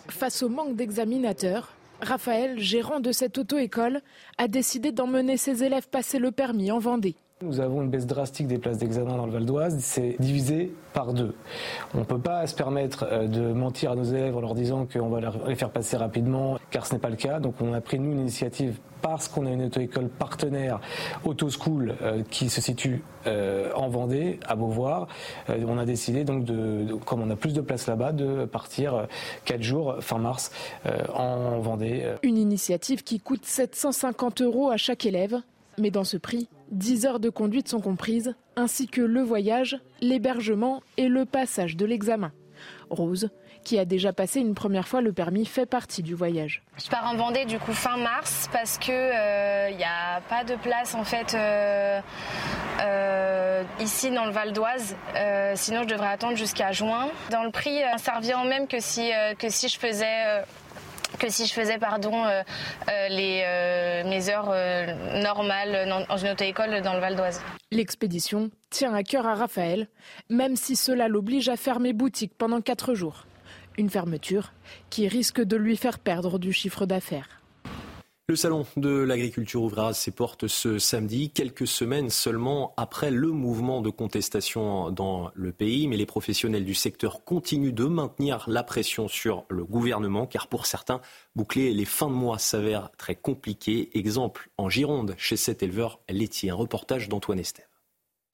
Face 0.10 0.44
au 0.44 0.50
manque 0.50 0.76
d'examinateurs, 0.76 1.74
Raphaël, 2.02 2.60
gérant 2.60 3.00
de 3.00 3.12
cette 3.12 3.38
auto-école, 3.38 4.02
a 4.38 4.48
décidé 4.48 4.92
d'emmener 4.92 5.38
ses 5.38 5.64
élèves 5.64 5.90
passer 5.90 6.20
le 6.20 6.32
permis 6.32 6.72
en 6.72 6.80
Vendée. 6.80 7.16
Nous 7.42 7.60
avons 7.60 7.82
une 7.82 7.90
baisse 7.90 8.06
drastique 8.06 8.48
des 8.48 8.58
places 8.58 8.78
d'examen 8.78 9.18
dans 9.18 9.26
le 9.26 9.32
Val 9.34 9.46
d'Oise, 9.46 9.80
c'est 9.82 10.16
divisé 10.20 10.74
par 10.94 11.12
deux. 11.12 11.36
On 11.94 12.00
ne 12.00 12.04
peut 12.06 12.18
pas 12.18 12.48
se 12.48 12.56
permettre 12.56 13.06
euh, 13.12 13.28
de 13.28 13.52
mentir 13.52 13.92
à 13.92 13.96
nos 13.98 14.06
élèves 14.06 14.38
en 14.38 14.40
leur 14.40 14.56
disant 14.56 14.88
qu'on 14.88 15.10
va 15.10 15.20
les 15.46 15.56
faire 15.56 15.70
passer 15.70 15.98
rapidement, 15.98 16.58
car 16.72 16.86
ce 16.88 16.94
n'est 16.94 17.00
pas 17.00 17.10
le 17.10 17.18
cas. 17.18 17.42
Donc 17.42 17.56
on 17.60 17.74
a 17.74 17.82
pris, 17.82 18.00
nous, 18.00 18.14
une 18.14 18.22
initiative 18.22 18.80
parce 19.02 19.28
qu'on 19.28 19.48
a 19.48 19.50
une 19.50 19.66
auto-école 19.66 20.08
partenaire 20.08 20.80
Auto 21.26 21.50
School 21.50 21.98
euh, 22.02 22.24
qui 22.32 22.48
se 22.48 22.62
situe 22.62 23.04
euh, 23.28 23.70
en 23.76 23.90
Vendée, 23.90 24.40
à 24.48 24.56
Beauvoir. 24.56 25.10
on 25.50 25.78
a 25.78 25.84
décidé 25.84 26.24
donc, 26.24 26.46
de, 26.46 26.94
comme 27.06 27.22
on 27.22 27.30
a 27.30 27.36
plus 27.36 27.54
de 27.54 27.60
places 27.60 27.88
là-bas, 27.88 28.14
de 28.14 28.46
partir 28.46 29.08
quatre 29.44 29.62
jours 29.62 29.98
fin 30.00 30.20
mars 30.20 30.52
en 31.14 31.60
Vendée. 31.60 32.16
Une 32.24 32.38
initiative 32.38 33.04
qui 33.04 33.20
coûte 33.20 33.44
750 33.44 34.40
euros 34.42 34.70
à 34.70 34.78
chaque 34.78 35.06
élève. 35.06 35.42
Mais 35.78 35.92
dans 35.92 36.04
ce 36.04 36.18
prix, 36.18 36.50
10 36.72 37.06
heures 37.06 37.20
de 37.20 37.30
conduite 37.30 37.68
sont 37.68 37.82
comprises, 37.82 38.36
ainsi 38.56 38.88
que 38.88 39.02
le 39.02 39.22
voyage, 39.22 39.78
l'hébergement 40.02 40.82
et 40.98 41.08
le 41.08 41.26
passage 41.26 41.76
de 41.76 41.86
l'examen. 41.86 42.32
Rose, 42.90 43.30
qui 43.64 43.80
a 43.80 43.86
déjà 43.86 44.14
passé 44.14 44.40
une 44.40 44.54
première 44.54 44.88
fois 44.88 45.02
le 45.02 45.12
permis, 45.12 45.46
fait 45.46 45.66
partie 45.66 46.04
du 46.04 46.14
voyage. 46.14 46.64
Je 46.78 46.90
pars 46.90 47.06
en 47.06 47.16
Vendée 47.16 47.46
du 47.46 47.60
coup 47.60 47.74
fin 47.74 47.98
mars 47.98 48.50
parce 48.54 48.78
que 48.78 48.92
il 48.92 49.74
euh, 49.74 49.76
n'y 49.76 49.84
a 49.84 50.22
pas 50.30 50.44
de 50.44 50.56
place 50.56 50.96
en 50.96 51.04
fait 51.04 51.34
euh, 51.34 52.00
euh, 52.82 53.64
ici 53.82 54.12
dans 54.12 54.26
le 54.26 54.32
Val 54.32 54.54
d'Oise. 54.54 54.96
sinon 55.56 55.84
je 55.84 55.88
devrais 55.88 56.10
attendre 56.10 56.38
jusqu'à 56.38 56.72
juin. 56.72 57.10
Dans 57.32 57.44
le 57.44 57.52
prix, 57.52 57.80
ça 57.98 58.14
revient 58.14 58.36
au 58.42 58.48
même 58.48 58.68
que 58.68 58.80
si 58.80 59.12
que 59.40 59.50
si 59.50 59.68
je 59.68 59.80
faisais 59.80 60.44
que 61.18 61.30
si 61.30 61.46
je 61.46 61.54
faisais 61.54 61.78
pardon 61.78 62.26
euh, 62.26 62.42
euh, 62.90 63.08
les, 63.10 63.44
euh, 63.46 64.10
mes 64.10 64.30
heures 64.30 64.54
normales 65.22 66.06
dans 66.08 66.18
une 66.18 66.30
auto-école 66.30 66.82
dans 66.82 66.94
le 66.94 67.00
Val 67.00 67.16
d'Oise. 67.16 67.42
L'expédition 67.72 68.50
tient 68.70 68.94
à 68.94 69.04
cœur 69.04 69.26
à 69.26 69.36
Raphaël, 69.36 69.88
même 70.30 70.56
si 70.56 70.76
cela 70.76 71.08
l'oblige 71.08 71.50
à 71.50 71.58
fermer 71.58 71.94
boutique 71.94 72.34
pendant 72.38 72.62
quatre 72.62 72.94
jours. 72.94 73.26
Une 73.78 73.90
fermeture 73.90 74.54
qui 74.90 75.08
risque 75.08 75.42
de 75.42 75.58
lui 75.58 75.76
faire 75.76 76.00
perdre 76.00 76.40
du 76.40 76.54
chiffre 76.54 76.86
d'affaires. 76.86 77.42
Le 78.28 78.36
salon 78.36 78.66
de 78.76 78.90
l'agriculture 78.90 79.62
ouvrira 79.62 79.94
ses 79.94 80.10
portes 80.10 80.48
ce 80.48 80.80
samedi, 80.80 81.30
quelques 81.30 81.68
semaines 81.68 82.10
seulement 82.10 82.74
après 82.76 83.12
le 83.12 83.28
mouvement 83.28 83.82
de 83.82 83.92
contestation 83.92 84.90
dans 84.90 85.30
le 85.36 85.52
pays. 85.52 85.88
Mais 85.88 85.96
les 85.96 86.08
professionnels 86.08 86.66
du 86.66 86.74
secteur 86.74 87.24
continuent 87.24 87.72
de 87.72 87.86
maintenir 87.86 88.44
la 88.48 88.64
pression 88.64 89.08
sur 89.08 89.46
le 89.50 89.64
gouvernement, 89.64 90.26
car 90.26 90.48
pour 90.48 90.66
certains, 90.66 91.02
boucler 91.36 91.72
les 91.72 91.86
fins 91.86 92.10
de 92.10 92.16
mois 92.16 92.40
s'avère 92.40 92.90
très 92.98 93.14
compliqué. 93.14 93.96
Exemple 93.96 94.50
en 94.58 94.70
Gironde, 94.70 95.14
chez 95.20 95.38
cet 95.38 95.62
éleveur 95.62 96.00
laitier. 96.10 96.50
Un 96.50 96.56
reportage 96.56 97.10
d'Antoine 97.10 97.38
Estève. 97.38 97.68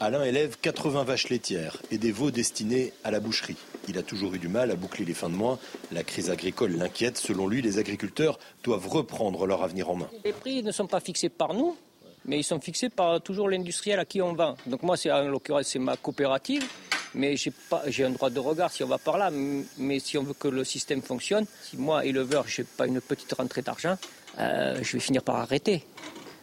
Alain 0.02 0.24
élève 0.24 0.58
80 0.60 1.04
vaches 1.04 1.30
laitières 1.30 1.78
et 1.92 2.00
des 2.00 2.12
veaux 2.12 2.32
destinés 2.32 2.92
à 3.04 3.12
la 3.12 3.20
boucherie. 3.20 3.56
Il 3.88 4.00
a 4.00 4.02
toujours 4.02 4.34
eu 4.34 4.40
du 4.40 4.48
mal 4.48 4.72
à 4.72 4.76
boucler 4.76 5.06
les 5.06 5.14
fins 5.14 5.30
de 5.30 5.36
mois. 5.36 5.60
La 5.92 6.02
crise 6.02 6.32
agricole 6.32 6.72
l'inquiète. 6.72 7.20
Selon 7.20 7.48
lui, 7.48 7.62
les 7.62 7.78
agriculteurs 7.78 8.40
doivent 8.64 8.88
reprendre 8.88 9.46
leur 9.46 9.62
avenir 9.62 9.92
en 9.92 9.98
main. 9.98 10.10
Les 10.26 10.34
prix 10.34 10.64
ne 10.64 10.72
sont 10.72 10.88
pas 10.88 11.02
fixés 11.02 11.30
par 11.30 11.54
nous, 11.54 11.78
mais 12.26 12.40
ils 12.40 12.44
sont 12.44 12.60
fixés 12.60 12.90
par 12.90 13.22
toujours 13.22 13.48
l'industriel 13.48 14.00
à 14.00 14.06
qui 14.06 14.24
on 14.24 14.34
vend. 14.34 14.56
Donc 14.66 14.82
moi, 14.82 14.98
c'est 14.98 15.12
en 15.12 15.22
l'occurrence, 15.28 15.68
c'est 15.68 15.78
ma 15.78 15.98
coopérative, 15.98 16.66
mais 17.14 17.36
j'ai 17.38 18.04
un 18.04 18.10
droit 18.10 18.32
de 18.32 18.40
regard 18.40 18.72
si 18.72 18.84
on 18.84 18.88
va 18.88 18.98
par 18.98 19.20
là. 19.20 19.30
Mais 19.78 20.00
si 20.00 20.18
on 20.18 20.24
veut 20.24 20.34
que 20.34 20.48
le 20.48 20.64
système 20.64 21.04
fonctionne, 21.04 21.46
si 21.62 21.78
moi 21.78 22.06
éleveur, 22.06 22.48
j'ai 22.48 22.64
pas 22.64 22.88
une 22.88 23.02
petite 23.02 23.32
rentrée 23.34 23.62
d'argent, 23.62 24.00
euh, 24.40 24.80
je 24.82 24.94
vais 24.94 25.00
finir 25.00 25.22
par 25.22 25.36
arrêter 25.36 25.86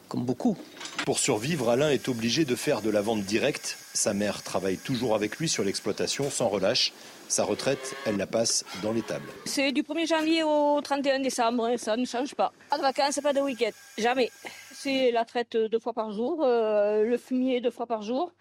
comme 0.08 0.24
beaucoup. 0.24 0.56
Pour 1.04 1.18
survivre, 1.18 1.68
Alain 1.68 1.90
est 1.90 2.08
obligé 2.08 2.44
de 2.44 2.54
faire 2.54 2.82
de 2.82 2.90
la 2.90 3.00
vente 3.00 3.22
directe. 3.22 3.78
Sa 3.94 4.14
mère 4.14 4.42
travaille 4.42 4.78
toujours 4.78 5.14
avec 5.14 5.36
lui 5.38 5.48
sur 5.48 5.64
l'exploitation 5.64 6.30
sans 6.30 6.48
relâche. 6.48 6.92
Sa 7.28 7.44
retraite, 7.44 7.94
elle 8.06 8.16
la 8.16 8.26
passe 8.26 8.64
dans 8.82 8.92
les 8.92 9.02
tables. 9.02 9.28
C'est 9.44 9.70
du 9.72 9.82
1er 9.82 10.06
janvier 10.08 10.42
au 10.42 10.80
31 10.80 11.20
décembre, 11.20 11.76
ça 11.76 11.96
ne 11.96 12.06
change 12.06 12.34
pas. 12.34 12.52
Pas 12.70 12.78
de 12.78 12.82
vacances, 12.82 13.20
pas 13.22 13.34
de 13.34 13.40
week-end, 13.40 13.70
jamais. 13.98 14.30
C'est 14.72 15.10
la 15.12 15.24
traite 15.26 15.56
deux 15.56 15.78
fois 15.78 15.92
par 15.92 16.10
jour, 16.12 16.42
euh, 16.42 17.04
le 17.04 17.18
fumier 17.18 17.60
deux 17.60 17.70
fois 17.70 17.86
par 17.86 18.00
jour, 18.00 18.32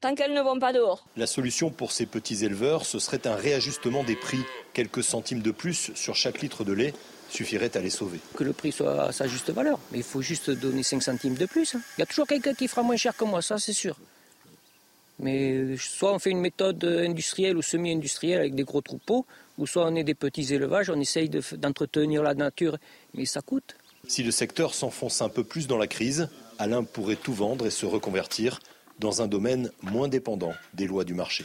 tant 0.00 0.16
qu'elles 0.16 0.34
ne 0.34 0.40
vont 0.40 0.58
pas 0.58 0.72
dehors. 0.72 1.06
La 1.16 1.28
solution 1.28 1.70
pour 1.70 1.92
ces 1.92 2.06
petits 2.06 2.44
éleveurs, 2.44 2.84
ce 2.84 2.98
serait 2.98 3.26
un 3.26 3.36
réajustement 3.36 4.02
des 4.02 4.16
prix. 4.16 4.42
Quelques 4.72 5.04
centimes 5.04 5.42
de 5.42 5.52
plus 5.52 5.92
sur 5.94 6.16
chaque 6.16 6.40
litre 6.40 6.64
de 6.64 6.72
lait 6.72 6.92
suffirait 7.34 7.76
à 7.76 7.80
les 7.80 7.90
sauver. 7.90 8.20
Que 8.34 8.44
le 8.44 8.52
prix 8.52 8.72
soit 8.72 9.04
à 9.04 9.12
sa 9.12 9.26
juste 9.26 9.50
valeur, 9.50 9.78
mais 9.90 9.98
il 9.98 10.04
faut 10.04 10.22
juste 10.22 10.50
donner 10.50 10.82
5 10.82 11.02
centimes 11.02 11.34
de 11.34 11.46
plus. 11.46 11.74
Hein. 11.74 11.80
Il 11.98 12.00
y 12.00 12.04
a 12.04 12.06
toujours 12.06 12.26
quelqu'un 12.26 12.54
qui 12.54 12.68
fera 12.68 12.82
moins 12.82 12.96
cher 12.96 13.16
que 13.16 13.24
moi, 13.24 13.42
ça 13.42 13.58
c'est 13.58 13.72
sûr. 13.72 13.96
Mais 15.18 15.76
soit 15.76 16.12
on 16.12 16.18
fait 16.18 16.30
une 16.30 16.40
méthode 16.40 16.84
industrielle 16.84 17.56
ou 17.56 17.62
semi-industrielle 17.62 18.40
avec 18.40 18.54
des 18.54 18.64
gros 18.64 18.80
troupeaux, 18.80 19.26
ou 19.58 19.66
soit 19.66 19.86
on 19.86 19.94
est 19.94 20.04
des 20.04 20.14
petits 20.14 20.54
élevages, 20.54 20.90
on 20.90 21.00
essaye 21.00 21.28
d'entretenir 21.28 22.22
la 22.22 22.34
nature, 22.34 22.78
mais 23.14 23.24
ça 23.24 23.40
coûte. 23.40 23.76
Si 24.06 24.22
le 24.22 24.30
secteur 24.30 24.74
s'enfonce 24.74 25.22
un 25.22 25.28
peu 25.28 25.44
plus 25.44 25.66
dans 25.66 25.78
la 25.78 25.86
crise, 25.86 26.28
Alain 26.58 26.84
pourrait 26.84 27.16
tout 27.16 27.32
vendre 27.32 27.66
et 27.66 27.70
se 27.70 27.86
reconvertir 27.86 28.60
dans 28.98 29.22
un 29.22 29.26
domaine 29.26 29.70
moins 29.82 30.08
dépendant 30.08 30.52
des 30.74 30.86
lois 30.86 31.04
du 31.04 31.14
marché. 31.14 31.44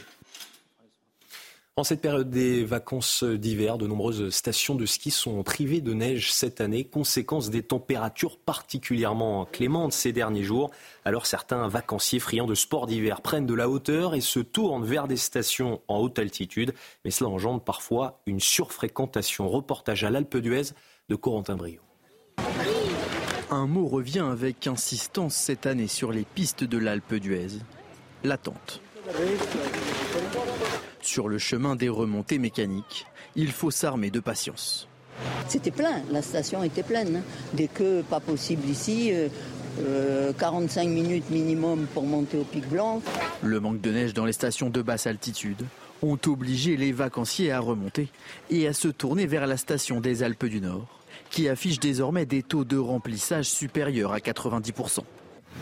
En 1.76 1.84
cette 1.84 2.02
période 2.02 2.28
des 2.30 2.64
vacances 2.64 3.22
d'hiver, 3.22 3.78
de 3.78 3.86
nombreuses 3.86 4.30
stations 4.30 4.74
de 4.74 4.84
ski 4.84 5.10
sont 5.10 5.42
privées 5.42 5.80
de 5.80 5.94
neige 5.94 6.32
cette 6.32 6.60
année, 6.60 6.84
conséquence 6.84 7.48
des 7.48 7.62
températures 7.62 8.36
particulièrement 8.38 9.46
clémentes 9.46 9.92
ces 9.92 10.12
derniers 10.12 10.42
jours. 10.42 10.70
Alors 11.04 11.26
certains 11.26 11.68
vacanciers 11.68 12.18
friands 12.18 12.46
de 12.46 12.56
sport 12.56 12.86
d'hiver 12.86 13.22
prennent 13.22 13.46
de 13.46 13.54
la 13.54 13.70
hauteur 13.70 14.14
et 14.14 14.20
se 14.20 14.40
tournent 14.40 14.84
vers 14.84 15.08
des 15.08 15.16
stations 15.16 15.80
en 15.88 15.98
haute 16.00 16.18
altitude, 16.18 16.74
mais 17.04 17.10
cela 17.10 17.30
engendre 17.30 17.62
parfois 17.62 18.20
une 18.26 18.40
surfréquentation. 18.40 19.48
Reportage 19.48 20.04
à 20.04 20.10
l'Alpe 20.10 20.36
d'Huez 20.36 20.74
de 21.08 21.14
Corentin 21.14 21.56
Brio. 21.56 21.80
Un 23.50 23.66
mot 23.66 23.86
revient 23.86 24.26
avec 24.30 24.66
insistance 24.66 25.34
cette 25.34 25.66
année 25.66 25.88
sur 25.88 26.12
les 26.12 26.24
pistes 26.24 26.64
de 26.64 26.78
l'Alpe 26.78 27.14
d'Huez, 27.14 27.60
l'attente. 28.22 28.82
Sur 31.02 31.28
le 31.28 31.38
chemin 31.38 31.76
des 31.76 31.88
remontées 31.88 32.38
mécaniques, 32.38 33.06
il 33.34 33.52
faut 33.52 33.70
s'armer 33.70 34.10
de 34.10 34.20
patience. 34.20 34.88
C'était 35.48 35.70
plein, 35.70 36.02
la 36.10 36.22
station 36.22 36.62
était 36.62 36.82
pleine. 36.82 37.16
Hein. 37.16 37.22
Dès 37.54 37.68
que 37.68 38.02
pas 38.02 38.20
possible 38.20 38.68
ici, 38.68 39.12
45 40.38 40.80
euh, 40.80 40.84
euh, 40.84 40.88
minutes 40.88 41.30
minimum 41.30 41.86
pour 41.92 42.04
monter 42.04 42.38
au 42.38 42.44
pic 42.44 42.68
blanc. 42.68 43.02
Le 43.42 43.60
manque 43.60 43.80
de 43.80 43.90
neige 43.90 44.14
dans 44.14 44.24
les 44.24 44.32
stations 44.32 44.70
de 44.70 44.82
basse 44.82 45.06
altitude 45.06 45.64
ont 46.02 46.18
obligé 46.26 46.76
les 46.76 46.92
vacanciers 46.92 47.52
à 47.52 47.60
remonter 47.60 48.08
et 48.50 48.66
à 48.66 48.72
se 48.72 48.88
tourner 48.88 49.26
vers 49.26 49.46
la 49.46 49.56
station 49.56 50.00
des 50.00 50.22
Alpes 50.22 50.46
du 50.46 50.60
Nord, 50.60 50.86
qui 51.30 51.48
affiche 51.48 51.78
désormais 51.78 52.26
des 52.26 52.42
taux 52.42 52.64
de 52.64 52.78
remplissage 52.78 53.46
supérieurs 53.46 54.12
à 54.12 54.18
90% 54.18 55.00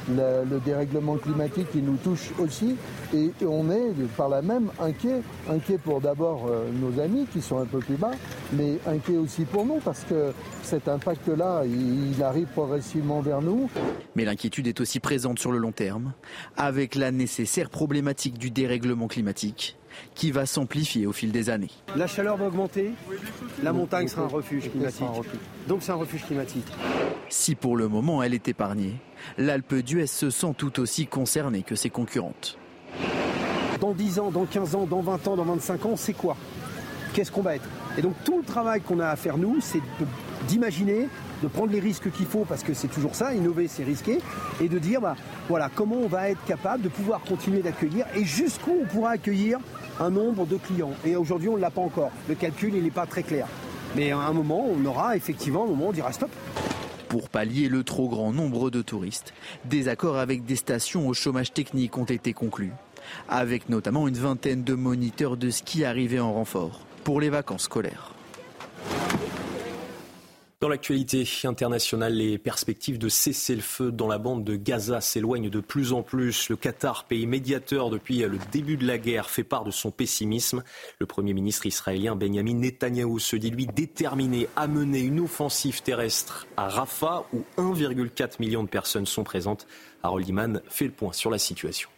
le, 0.09 0.59
dérèglement 0.65 1.17
climatique 1.17 1.69
nous 1.75 1.97
touche 1.97 2.31
aussi. 2.38 2.77
Et 3.15 3.31
on 3.45 3.71
est 3.71 3.93
par 4.17 4.29
là 4.29 4.43
même 4.43 4.71
inquiet. 4.81 5.23
Inquiet 5.49 5.79
pour 5.79 6.00
d'abord 6.00 6.47
euh, 6.49 6.69
nos 6.73 7.00
amis 7.00 7.27
qui 7.33 7.41
sont 7.41 7.59
un 7.59 7.65
peu 7.65 7.79
plus 7.79 7.97
bas, 7.97 8.12
mais 8.53 8.79
inquiet 8.87 9.17
aussi 9.17 9.45
pour 9.45 9.65
nous 9.65 9.79
parce 9.85 10.05
que 10.05 10.33
cet 10.62 10.88
impact-là, 10.88 11.62
il, 11.65 12.23
arrive 12.23 12.49
progressivement 12.49 13.21
vers 13.21 13.41
nous. 13.41 13.71
Mais 14.17 14.25
l'inquiétude 14.25 14.67
est 14.67 14.81
aussi 14.81 15.00
présente 15.00 15.38
sur 15.38 15.53
le 15.53 15.59
long 15.59 15.73
terme, 15.73 16.12
avec 16.57 16.95
la 16.95 17.11
nécessaire 17.11 17.71
problématique 17.71 18.38
du 18.38 18.50
dérèglement 18.50 19.07
climatique 19.07 19.79
qui 20.14 20.31
va 20.31 20.47
s'amplifier 20.47 21.07
au 21.07 21.12
fil 21.12 21.33
des 21.33 21.50
années. 21.50 21.71
La 21.97 22.07
chaleur 22.07 22.37
va 22.37 22.47
augmenter, 22.47 22.93
la 23.62 23.73
montagne 23.73 24.09
sera 24.09 24.23
un 24.23 24.28
refuge 24.28 24.71
climatique. 24.71 25.07
Donc 25.67 25.83
c'est 25.83 25.93
un 25.93 25.97
refuge 25.97 26.25
climatique. 26.25 26.67
Si 27.28 27.55
pour 27.55 27.76
le 27.76 27.88
moment 27.88 28.23
elle 28.23 28.35
est 28.35 28.49
épargnée, 28.49 28.97
l'Alpe 29.37 29.75
d'Huez 29.75 30.07
se 30.07 30.31
sent 30.31 30.55
tout 30.57 30.81
aussi 30.81 31.07
concernée 31.07 31.62
que 31.62 31.75
ses 31.75 31.90
concurrentes. 31.90 32.59
Dans 33.81 33.93
10 33.93 34.19
ans, 34.19 34.31
dans 34.31 34.45
15 34.45 34.75
ans, 34.75 34.87
dans 34.87 35.02
20 35.02 35.28
ans, 35.28 35.37
dans 35.37 35.45
25 35.45 35.87
ans, 35.87 35.97
c'est 35.97 36.12
quoi? 36.12 36.37
Qu'est-ce 37.12 37.31
qu'on 37.31 37.43
va 37.43 37.57
être? 37.57 37.69
Et 37.97 38.02
donc 38.02 38.14
tout 38.25 38.38
le 38.38 38.45
travail 38.45 38.81
qu'on 38.81 39.00
a 39.00 39.09
à 39.09 39.17
faire 39.17 39.38
nous, 39.38 39.61
c'est 39.61 39.81
d'imaginer, 40.47 41.09
de 41.43 41.49
prendre 41.49 41.73
les 41.73 41.81
risques 41.81 42.11
qu'il 42.11 42.26
faut, 42.26 42.45
parce 42.45 42.62
que 42.62 42.75
c'est 42.75 42.88
toujours 42.88 43.14
ça, 43.14 43.35
innover 43.35 43.69
c'est 43.69 43.85
risquer, 43.85 44.19
et 44.61 44.69
de 44.69 44.78
dire 44.78 45.00
bah, 45.00 45.17
voilà, 45.49 45.71
comment 45.75 45.97
on 45.97 46.09
va 46.09 46.31
être 46.31 46.45
capable 46.45 46.83
de 46.83 46.88
pouvoir 46.88 47.21
continuer 47.21 47.61
d'accueillir 47.61 48.07
et 48.14 48.25
jusqu'où 48.25 48.76
on 48.83 48.87
pourra 48.87 49.11
accueillir 49.11 49.59
un 50.00 50.11
nombre 50.11 50.47
de 50.47 50.57
clients. 50.57 50.93
Et 51.05 51.17
aujourd'hui 51.17 51.49
on 51.49 51.57
ne 51.57 51.61
l'a 51.61 51.71
pas 51.71 51.81
encore. 51.81 52.11
Le 52.28 52.35
calcul 52.35 52.75
il 52.75 52.83
n'est 52.83 52.90
pas 52.90 53.07
très 53.07 53.23
clair. 53.23 53.47
Mais 53.97 54.11
à 54.11 54.19
un 54.19 54.33
moment, 54.33 54.67
on 54.69 54.85
aura 54.85 55.17
effectivement 55.17 55.64
un 55.64 55.69
moment 55.69 55.88
on 55.88 55.93
dira 55.93 56.12
stop. 56.12 56.31
Pour 57.09 57.31
pallier 57.31 57.69
le 57.69 57.85
trop 57.85 58.09
grand 58.09 58.33
nombre 58.33 58.71
de 58.71 58.83
touristes, 58.83 59.33
des 59.64 59.88
accords 59.88 60.19
avec 60.19 60.45
des 60.45 60.57
stations 60.57 61.09
au 61.09 61.14
chômage 61.14 61.55
technique 61.55 61.97
ont 61.97 62.05
été 62.05 62.35
conclus, 62.35 62.73
avec 63.31 63.71
notamment 63.71 64.09
une 64.09 64.19
vingtaine 64.19 64.62
de 64.62 64.75
moniteurs 64.75 65.38
de 65.38 65.49
ski 65.49 65.87
arrivés 65.87 66.21
en 66.21 66.35
renfort 66.35 66.81
pour 67.05 67.23
les 67.23 67.31
vacances 67.31 67.62
scolaires. 67.62 68.12
Dans 70.61 70.69
l'actualité 70.69 71.25
internationale, 71.45 72.15
les 72.15 72.37
perspectives 72.37 72.99
de 72.99 73.09
cesser 73.09 73.55
le 73.55 73.61
feu 73.61 73.93
dans 73.93 74.09
la 74.09 74.19
bande 74.19 74.43
de 74.43 74.57
Gaza 74.57 75.00
s'éloignent 75.00 75.50
de 75.50 75.61
plus 75.61 75.93
en 75.93 76.03
plus. 76.03 76.49
Le 76.49 76.57
Qatar, 76.57 77.05
pays 77.05 77.29
médiateur 77.29 77.91
depuis 77.91 78.19
le 78.19 78.38
début 78.50 78.77
de 78.77 78.85
la 78.85 78.99
guerre, 78.99 79.31
fait 79.31 79.45
part 79.45 79.62
de 79.62 79.71
son 79.71 79.93
pessimisme. 79.93 80.65
Le 80.99 81.07
Premier 81.07 81.33
ministre 81.33 81.67
israélien 81.67 82.17
Benjamin 82.17 82.55
Netanyahou 82.55 83.21
se 83.21 83.37
dit 83.37 83.50
lui 83.50 83.69
déterminé 83.69 84.49
à 84.57 84.67
mener 84.67 84.99
une 84.99 85.21
offensive 85.21 85.81
terrestre 85.83 86.49
à 86.57 86.69
Rafah 86.69 87.27
où 87.33 87.45
1,4 87.57 88.41
million 88.41 88.65
de 88.65 88.69
personnes 88.69 89.07
sont 89.07 89.23
présentes. 89.23 89.69
Harold 90.03 90.27
Iman 90.27 90.61
fait 90.69 90.87
le 90.87 90.91
point 90.91 91.12
sur 91.12 91.31
la 91.31 91.38
situation. 91.38 91.88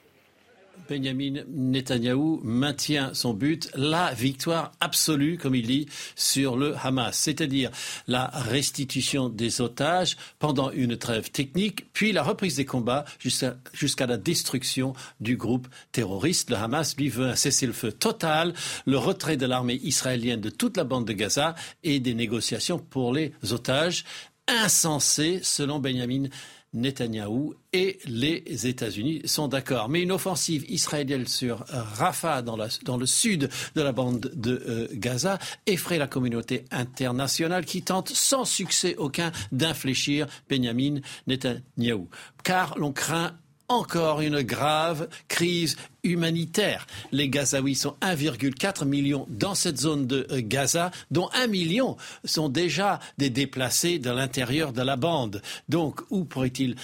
Benjamin 0.89 1.43
Netanyahou 1.49 2.41
maintient 2.43 3.15
son 3.15 3.35
but, 3.35 3.71
la 3.75 4.13
victoire 4.13 4.73
absolue, 4.81 5.39
comme 5.39 5.55
il 5.55 5.67
dit, 5.67 5.87
sur 6.17 6.57
le 6.57 6.75
Hamas, 6.83 7.17
c'est-à-dire 7.17 7.71
la 8.07 8.27
restitution 8.27 9.29
des 9.29 9.61
otages 9.61 10.17
pendant 10.39 10.71
une 10.71 10.97
trêve 10.97 11.31
technique, 11.31 11.93
puis 11.93 12.13
la 12.13 12.23
reprise 12.23 12.57
des 12.57 12.65
combats 12.65 13.05
jusqu'à 13.19 14.07
la 14.07 14.17
destruction 14.17 14.95
du 15.21 15.37
groupe 15.37 15.69
terroriste. 15.93 16.51
Le 16.51 16.57
Hamas, 16.57 16.97
lui, 16.97 17.09
veut 17.09 17.27
un 17.27 17.37
cessez-le-feu 17.37 17.93
total, 17.93 18.55
le 18.87 18.99
retrait 18.99 19.37
de 19.37 19.47
l'armée 19.47 19.81
israélienne 19.83 20.41
de 20.41 20.51
toute 20.51 20.77
la 20.77 20.85
bande 20.85 21.07
de 21.07 21.13
Gaza 21.13 21.55
et 21.83 22.01
des 22.01 22.15
négociations 22.15 22.79
pour 22.79 23.13
les 23.13 23.33
otages. 23.51 24.05
Insensé, 24.49 25.41
selon 25.45 25.79
Benjamin 25.79 26.25
Netanyahou 26.25 26.60
et 26.73 27.99
les 28.07 28.67
États-Unis 28.67 29.23
sont 29.25 29.49
d'accord. 29.49 29.89
Mais 29.89 30.03
une 30.03 30.13
offensive 30.13 30.65
israélienne 30.69 31.27
sur 31.27 31.65
Rafah, 31.69 32.43
dans, 32.43 32.57
le 32.57 33.07
sud 33.07 33.51
de 33.75 33.83
la 33.83 33.93
bande 33.93 34.31
de 34.35 34.63
euh, 34.67 34.89
Gaza, 34.93 35.39
effraie 35.67 35.99
la 35.99 36.07
communauté 36.07 36.65
internationale 36.71 37.65
qui 37.65 37.83
tente 37.83 38.11
sans 38.11 38.45
succès 38.45 38.95
aucun 38.97 39.33
d'infléchir 39.51 40.27
Benjamin 40.49 41.01
Netanyahou. 41.27 42.09
Car 42.45 42.79
l'on 42.79 42.93
craint 42.93 43.37
encore 43.69 44.21
une 44.21 44.43
grave 44.43 45.09
crise 45.29 45.77
humanitaire. 46.03 46.87
Les 47.13 47.29
Gazaouis 47.29 47.75
sont 47.75 47.97
1,4 48.01 48.85
million 48.85 49.27
dans 49.29 49.55
cette 49.55 49.79
zone 49.79 50.07
de 50.07 50.27
Gaza, 50.41 50.91
dont 51.11 51.29
1 51.35 51.47
million 51.47 51.97
sont 52.25 52.49
déjà 52.49 53.01
des 53.19 53.31
déplacés 53.31 53.99
de 53.99 54.11
l'intérieur 54.11 54.73
de 54.73 54.83
la 54.83 54.97
bande. 54.97 55.43
Donc, 55.69 56.01
où 56.11 56.25
pourraient-ils 56.25 56.77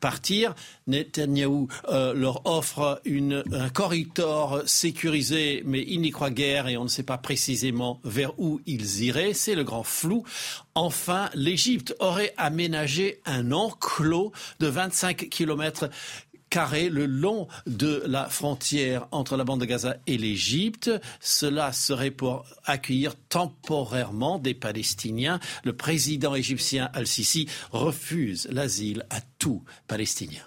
partir? 0.00 0.54
Netanyahou 0.86 1.68
euh, 1.90 2.14
leur 2.14 2.46
offre 2.46 3.00
une, 3.04 3.44
un 3.52 3.68
corridor 3.68 4.62
sécurisé, 4.66 5.62
mais 5.66 5.84
il 5.86 6.00
n'y 6.00 6.10
croit 6.10 6.30
guère 6.30 6.68
et 6.68 6.76
on 6.76 6.84
ne 6.84 6.88
sait 6.88 7.02
pas 7.02 7.18
précisément 7.18 8.00
vers 8.04 8.38
où 8.38 8.60
ils 8.66 9.02
iraient. 9.04 9.34
C'est 9.34 9.54
le 9.54 9.64
grand 9.64 9.82
flou. 9.82 10.24
Enfin, 10.74 11.28
l'Égypte 11.34 11.94
aurait 11.98 12.34
aménagé 12.36 13.20
un 13.26 13.52
enclos 13.52 14.32
de 14.60 14.68
25 14.68 15.28
kilomètres 15.28 15.90
carré 16.50 16.88
le 16.88 17.06
long 17.06 17.48
de 17.66 18.02
la 18.06 18.28
frontière 18.28 19.06
entre 19.10 19.36
la 19.36 19.44
bande 19.44 19.60
de 19.60 19.66
Gaza 19.66 19.96
et 20.06 20.18
l'Égypte. 20.18 20.90
Cela 21.20 21.72
serait 21.72 22.10
pour 22.10 22.44
accueillir 22.64 23.14
temporairement 23.28 24.38
des 24.38 24.54
Palestiniens. 24.54 25.40
Le 25.64 25.72
président 25.74 26.34
égyptien 26.34 26.90
Al-Sisi 26.94 27.48
refuse 27.72 28.48
l'asile 28.50 29.06
à 29.10 29.20
tout 29.38 29.62
Palestinien. 29.86 30.42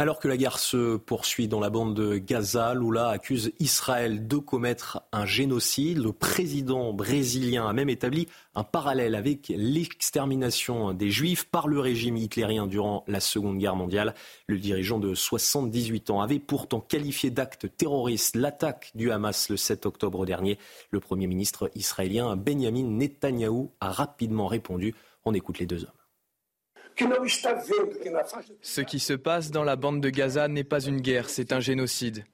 Alors 0.00 0.18
que 0.18 0.28
la 0.28 0.38
guerre 0.38 0.58
se 0.58 0.96
poursuit 0.96 1.46
dans 1.46 1.60
la 1.60 1.68
bande 1.68 1.94
de 1.94 2.16
Gaza, 2.16 2.72
Lula 2.72 3.10
accuse 3.10 3.52
Israël 3.60 4.26
de 4.26 4.38
commettre 4.38 5.02
un 5.12 5.26
génocide. 5.26 5.98
Le 5.98 6.14
président 6.14 6.94
brésilien 6.94 7.68
a 7.68 7.74
même 7.74 7.90
établi 7.90 8.26
un 8.54 8.64
parallèle 8.64 9.14
avec 9.14 9.52
l'extermination 9.54 10.94
des 10.94 11.10
Juifs 11.10 11.44
par 11.44 11.68
le 11.68 11.80
régime 11.80 12.16
hitlérien 12.16 12.66
durant 12.66 13.04
la 13.08 13.20
Seconde 13.20 13.58
Guerre 13.58 13.76
mondiale. 13.76 14.14
Le 14.46 14.56
dirigeant 14.56 15.00
de 15.00 15.14
78 15.14 16.08
ans 16.08 16.22
avait 16.22 16.38
pourtant 16.38 16.80
qualifié 16.80 17.28
d'acte 17.28 17.66
terroriste 17.76 18.36
l'attaque 18.36 18.92
du 18.94 19.12
Hamas 19.12 19.50
le 19.50 19.58
7 19.58 19.84
octobre 19.84 20.24
dernier. 20.24 20.56
Le 20.92 21.00
Premier 21.00 21.26
ministre 21.26 21.70
israélien 21.74 22.36
Benjamin 22.36 22.84
Netanyahou 22.84 23.72
a 23.80 23.92
rapidement 23.92 24.46
répondu. 24.46 24.94
On 25.26 25.34
écoute 25.34 25.58
les 25.58 25.66
deux 25.66 25.84
hommes. 25.84 25.99
Ce 28.62 28.80
qui 28.80 28.98
se 29.00 29.12
passe 29.12 29.50
dans 29.50 29.64
la 29.64 29.76
bande 29.76 30.00
de 30.00 30.10
Gaza 30.10 30.48
n'est 30.48 30.64
pas 30.64 30.80
une 30.80 31.00
guerre, 31.00 31.30
c'est 31.30 31.52
un 31.52 31.60
génocide. 31.60 32.24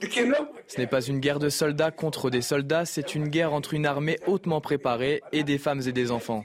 Ce 0.00 0.78
n'est 0.78 0.86
pas 0.86 1.00
une 1.00 1.20
guerre 1.20 1.38
de 1.38 1.48
soldats 1.48 1.90
contre 1.90 2.30
des 2.30 2.42
soldats, 2.42 2.84
c'est 2.84 3.14
une 3.14 3.28
guerre 3.28 3.52
entre 3.52 3.74
une 3.74 3.86
armée 3.86 4.18
hautement 4.26 4.60
préparée 4.60 5.22
et 5.32 5.42
des 5.42 5.58
femmes 5.58 5.80
et 5.86 5.92
des 5.92 6.10
enfants. 6.10 6.44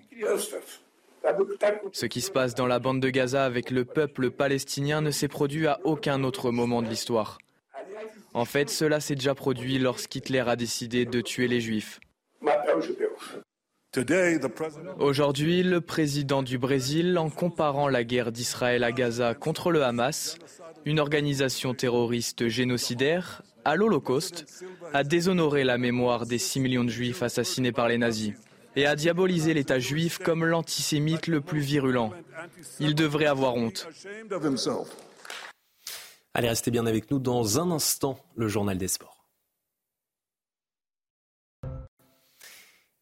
Ce 1.91 2.05
qui 2.05 2.21
se 2.21 2.31
passe 2.31 2.55
dans 2.55 2.67
la 2.67 2.79
bande 2.79 2.99
de 2.99 3.09
Gaza 3.09 3.45
avec 3.45 3.69
le 3.69 3.85
peuple 3.85 4.31
palestinien 4.31 5.01
ne 5.01 5.11
s'est 5.11 5.27
produit 5.27 5.67
à 5.67 5.79
aucun 5.83 6.23
autre 6.23 6.51
moment 6.51 6.81
de 6.81 6.87
l'histoire. 6.87 7.37
En 8.33 8.45
fait, 8.45 8.69
cela 8.69 8.99
s'est 8.99 9.15
déjà 9.15 9.35
produit 9.35 9.77
lorsqu'Hitler 9.77 10.43
a 10.47 10.55
décidé 10.55 11.05
de 11.05 11.21
tuer 11.21 11.47
les 11.47 11.59
juifs. 11.59 11.99
Aujourd'hui, 14.99 15.63
le 15.63 15.81
président 15.81 16.43
du 16.43 16.57
Brésil, 16.57 17.17
en 17.17 17.29
comparant 17.29 17.89
la 17.89 18.05
guerre 18.05 18.31
d'Israël 18.31 18.85
à 18.85 18.93
Gaza 18.93 19.33
contre 19.33 19.69
le 19.69 19.83
Hamas, 19.83 20.37
une 20.85 20.99
organisation 20.99 21.73
terroriste 21.73 22.47
génocidaire, 22.47 23.41
à 23.65 23.75
l'Holocauste, 23.75 24.63
a 24.93 25.03
déshonoré 25.03 25.65
la 25.65 25.77
mémoire 25.77 26.25
des 26.25 26.37
6 26.37 26.61
millions 26.61 26.83
de 26.85 26.89
juifs 26.89 27.21
assassinés 27.21 27.73
par 27.73 27.89
les 27.89 27.97
nazis 27.97 28.33
et 28.77 28.85
a 28.85 28.95
diabolisé 28.95 29.53
l'État 29.53 29.79
juif 29.79 30.19
comme 30.19 30.45
l'antisémite 30.45 31.27
le 31.27 31.41
plus 31.41 31.59
virulent. 31.59 32.13
Il 32.79 32.95
devrait 32.95 33.25
avoir 33.25 33.55
honte. 33.55 33.89
Allez, 36.33 36.47
restez 36.47 36.71
bien 36.71 36.85
avec 36.85 37.11
nous 37.11 37.19
dans 37.19 37.59
un 37.59 37.71
instant, 37.71 38.17
le 38.37 38.47
journal 38.47 38.77
des 38.77 38.87
sports. 38.87 39.10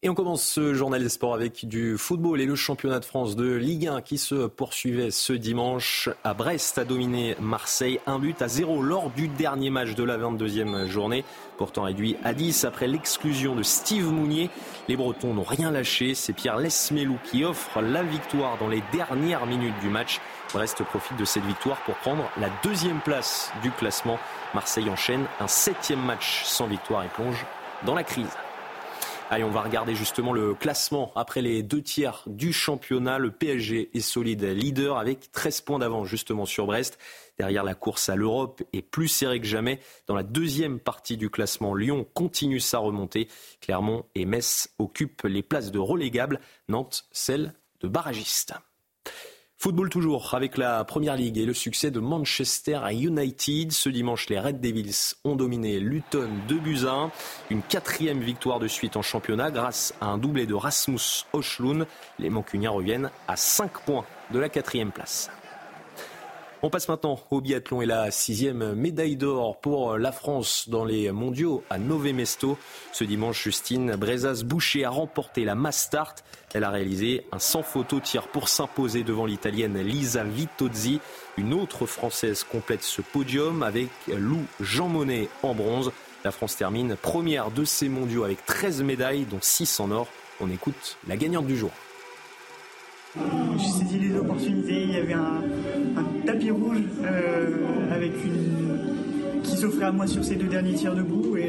Et 0.02 0.08
on 0.08 0.14
commence 0.14 0.42
ce 0.42 0.72
journal 0.72 1.02
des 1.02 1.10
sports 1.10 1.34
avec 1.34 1.68
du 1.68 1.98
football 1.98 2.40
et 2.40 2.46
le 2.46 2.54
championnat 2.54 3.00
de 3.00 3.04
France 3.04 3.36
de 3.36 3.52
Ligue 3.52 3.86
1 3.86 4.00
qui 4.00 4.16
se 4.16 4.46
poursuivait 4.46 5.10
ce 5.10 5.34
dimanche. 5.34 6.08
À 6.24 6.32
Brest 6.32 6.78
a 6.78 6.86
dominé 6.86 7.36
Marseille 7.38 8.00
un 8.06 8.18
but 8.18 8.40
à 8.40 8.48
zéro 8.48 8.80
lors 8.80 9.10
du 9.10 9.28
dernier 9.28 9.68
match 9.68 9.94
de 9.94 10.02
la 10.02 10.16
22e 10.16 10.86
journée. 10.86 11.22
Pourtant 11.58 11.82
réduit 11.82 12.16
à 12.24 12.32
10 12.32 12.64
après 12.64 12.86
l'exclusion 12.86 13.54
de 13.54 13.62
Steve 13.62 14.10
Mounier. 14.10 14.48
Les 14.88 14.96
Bretons 14.96 15.34
n'ont 15.34 15.42
rien 15.42 15.70
lâché. 15.70 16.14
C'est 16.14 16.32
Pierre 16.32 16.56
Lesmelou 16.56 17.18
qui 17.22 17.44
offre 17.44 17.82
la 17.82 18.02
victoire 18.02 18.56
dans 18.56 18.68
les 18.68 18.82
dernières 18.94 19.44
minutes 19.44 19.78
du 19.82 19.90
match. 19.90 20.18
Brest 20.54 20.82
profite 20.82 21.18
de 21.18 21.26
cette 21.26 21.44
victoire 21.44 21.76
pour 21.84 21.96
prendre 21.96 22.24
la 22.40 22.48
deuxième 22.62 23.00
place 23.00 23.52
du 23.62 23.70
classement. 23.70 24.18
Marseille 24.54 24.88
enchaîne 24.88 25.26
un 25.40 25.46
septième 25.46 26.02
match 26.02 26.44
sans 26.46 26.68
victoire 26.68 27.04
et 27.04 27.08
plonge 27.08 27.44
dans 27.84 27.94
la 27.94 28.02
crise. 28.02 28.34
Allez, 29.32 29.44
on 29.44 29.50
va 29.50 29.60
regarder 29.60 29.94
justement 29.94 30.32
le 30.32 30.54
classement. 30.54 31.12
Après 31.14 31.40
les 31.40 31.62
deux 31.62 31.82
tiers 31.82 32.24
du 32.26 32.52
championnat, 32.52 33.18
le 33.18 33.30
PSG 33.30 33.88
est 33.94 34.00
solide 34.00 34.42
leader 34.42 34.98
avec 34.98 35.30
13 35.30 35.60
points 35.60 35.78
d'avance 35.78 36.08
justement 36.08 36.46
sur 36.46 36.66
Brest. 36.66 36.98
Derrière 37.38 37.62
la 37.62 37.76
course 37.76 38.08
à 38.08 38.16
l'Europe 38.16 38.60
est 38.72 38.82
plus 38.82 39.06
serrée 39.06 39.40
que 39.40 39.46
jamais. 39.46 39.78
Dans 40.08 40.16
la 40.16 40.24
deuxième 40.24 40.80
partie 40.80 41.16
du 41.16 41.30
classement, 41.30 41.76
Lyon 41.76 42.04
continue 42.12 42.58
sa 42.58 42.78
remontée. 42.78 43.28
Clermont 43.60 44.04
et 44.16 44.24
Metz 44.24 44.74
occupent 44.80 45.22
les 45.22 45.44
places 45.44 45.70
de 45.70 45.78
relégables. 45.78 46.40
Nantes, 46.68 47.04
celle 47.12 47.54
de 47.82 47.86
barragiste. 47.86 48.54
Football 49.62 49.90
toujours 49.90 50.32
avec 50.32 50.56
la 50.56 50.82
Première 50.84 51.16
Ligue 51.16 51.36
et 51.36 51.44
le 51.44 51.52
succès 51.52 51.90
de 51.90 52.00
Manchester 52.00 52.80
United. 52.92 53.72
Ce 53.72 53.90
dimanche, 53.90 54.30
les 54.30 54.40
Red 54.40 54.58
Devils 54.58 55.16
ont 55.22 55.36
dominé 55.36 55.78
Luton 55.80 56.30
de 56.48 56.54
Buzyn. 56.54 57.10
Une 57.50 57.60
quatrième 57.60 58.20
victoire 58.20 58.58
de 58.58 58.66
suite 58.66 58.96
en 58.96 59.02
championnat 59.02 59.50
grâce 59.50 59.92
à 60.00 60.06
un 60.06 60.16
doublé 60.16 60.46
de 60.46 60.54
Rasmus 60.54 61.26
Ochlund. 61.34 61.86
Les 62.18 62.30
Mancuniens 62.30 62.70
reviennent 62.70 63.10
à 63.28 63.36
5 63.36 63.84
points 63.84 64.06
de 64.32 64.38
la 64.38 64.48
quatrième 64.48 64.92
place. 64.92 65.30
On 66.62 66.68
passe 66.68 66.88
maintenant 66.88 67.18
au 67.30 67.40
biathlon 67.40 67.80
et 67.80 67.86
la 67.86 68.10
sixième 68.10 68.74
médaille 68.74 69.16
d'or 69.16 69.58
pour 69.62 69.96
la 69.96 70.12
France 70.12 70.68
dans 70.68 70.84
les 70.84 71.10
mondiaux 71.10 71.64
à 71.70 71.78
Nové 71.78 72.12
Mesto. 72.12 72.58
Ce 72.92 73.02
dimanche, 73.02 73.42
Justine 73.44 73.96
Brezas-Boucher 73.96 74.84
a 74.84 74.90
remporté 74.90 75.46
la 75.46 75.54
mass 75.54 75.84
start. 75.84 76.22
Elle 76.52 76.64
a 76.64 76.70
réalisé 76.70 77.24
un 77.32 77.38
sans 77.38 77.62
photo 77.62 77.98
tir 77.98 78.28
pour 78.28 78.50
s'imposer 78.50 79.04
devant 79.04 79.24
l'italienne 79.24 79.80
Lisa 79.80 80.22
Vitozzi. 80.22 81.00
Une 81.38 81.54
autre 81.54 81.86
française 81.86 82.44
complète 82.44 82.82
ce 82.82 83.00
podium 83.00 83.62
avec 83.62 83.88
Lou 84.08 84.44
Jean 84.60 84.88
Monnet 84.88 85.30
en 85.42 85.54
bronze. 85.54 85.92
La 86.24 86.30
France 86.30 86.56
termine 86.56 86.94
première 86.94 87.50
de 87.50 87.64
ces 87.64 87.88
mondiaux 87.88 88.24
avec 88.24 88.44
13 88.44 88.82
médailles, 88.82 89.24
dont 89.24 89.38
6 89.40 89.80
en 89.80 89.90
or. 89.92 90.08
On 90.40 90.50
écoute 90.50 90.98
la 91.08 91.16
gagnante 91.16 91.46
du 91.46 91.56
jour. 91.56 91.70
J'ai 93.16 93.70
saisi 93.70 93.98
les 93.98 94.16
opportunités. 94.16 94.82
Il 94.84 94.92
y 94.92 94.96
avait 94.96 95.14
un, 95.14 95.42
tapis 96.24 96.50
rouge 96.50 96.82
euh, 97.02 97.94
avec 97.94 98.12
une 98.24 99.42
qui 99.42 99.56
s'offrait 99.56 99.86
à 99.86 99.92
moi 99.92 100.06
sur 100.06 100.22
ces 100.22 100.36
deux 100.36 100.46
derniers 100.46 100.74
tirs 100.74 100.94
debout 100.94 101.36
et, 101.36 101.48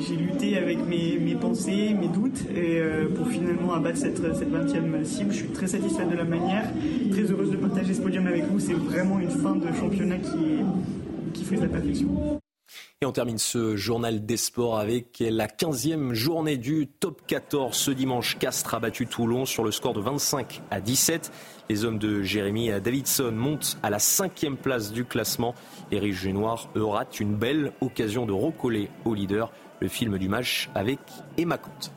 j'ai 0.00 0.16
lutté 0.16 0.56
avec 0.56 0.78
mes, 0.88 1.34
pensées, 1.34 1.94
mes 1.98 2.08
doutes 2.08 2.42
et 2.50 2.80
pour 3.14 3.28
finalement 3.28 3.74
abattre 3.74 3.98
cette, 3.98 4.16
cette 4.34 4.50
20e 4.50 5.04
cible. 5.04 5.30
Je 5.30 5.36
suis 5.36 5.48
très 5.48 5.66
satisfaite 5.66 6.10
de 6.10 6.16
la 6.16 6.24
manière, 6.24 6.64
très 7.10 7.22
heureuse 7.22 7.50
de 7.50 7.56
partager 7.56 7.94
ce 7.94 8.00
podium 8.00 8.26
avec 8.26 8.44
vous. 8.44 8.58
C'est 8.58 8.74
vraiment 8.74 9.20
une 9.20 9.30
fin 9.30 9.54
de 9.54 9.66
championnat 9.78 10.18
qui, 10.18 10.64
qui 11.32 11.44
fait 11.44 11.56
de 11.56 11.62
la 11.62 11.68
perfection. 11.68 12.39
Et 13.00 13.06
on 13.06 13.12
termine 13.12 13.38
ce 13.38 13.76
journal 13.76 14.24
des 14.24 14.36
sports 14.36 14.78
avec 14.78 15.18
la 15.20 15.46
15e 15.46 16.12
journée 16.12 16.56
du 16.56 16.86
top 16.86 17.22
14. 17.26 17.76
Ce 17.76 17.90
dimanche, 17.90 18.38
Castres 18.38 18.74
a 18.74 18.80
battu 18.80 19.06
Toulon 19.06 19.46
sur 19.46 19.64
le 19.64 19.70
score 19.70 19.94
de 19.94 20.00
25 20.00 20.60
à 20.70 20.80
17. 20.80 21.32
Les 21.68 21.84
hommes 21.84 21.98
de 21.98 22.22
Jérémy 22.22 22.70
Davidson 22.80 23.32
montent 23.32 23.78
à 23.82 23.90
la 23.90 23.98
cinquième 23.98 24.56
place 24.56 24.92
du 24.92 25.04
classement. 25.04 25.54
Eric 25.90 26.14
Génoir 26.14 26.68
eux 26.76 26.84
rate 26.84 27.20
une 27.20 27.34
belle 27.34 27.72
occasion 27.80 28.26
de 28.26 28.32
recoller 28.32 28.90
au 29.04 29.14
leader. 29.14 29.50
Le 29.80 29.88
film 29.88 30.18
du 30.18 30.28
match 30.28 30.68
avec 30.74 30.98
Emma 31.38 31.56
Comte. 31.56 31.92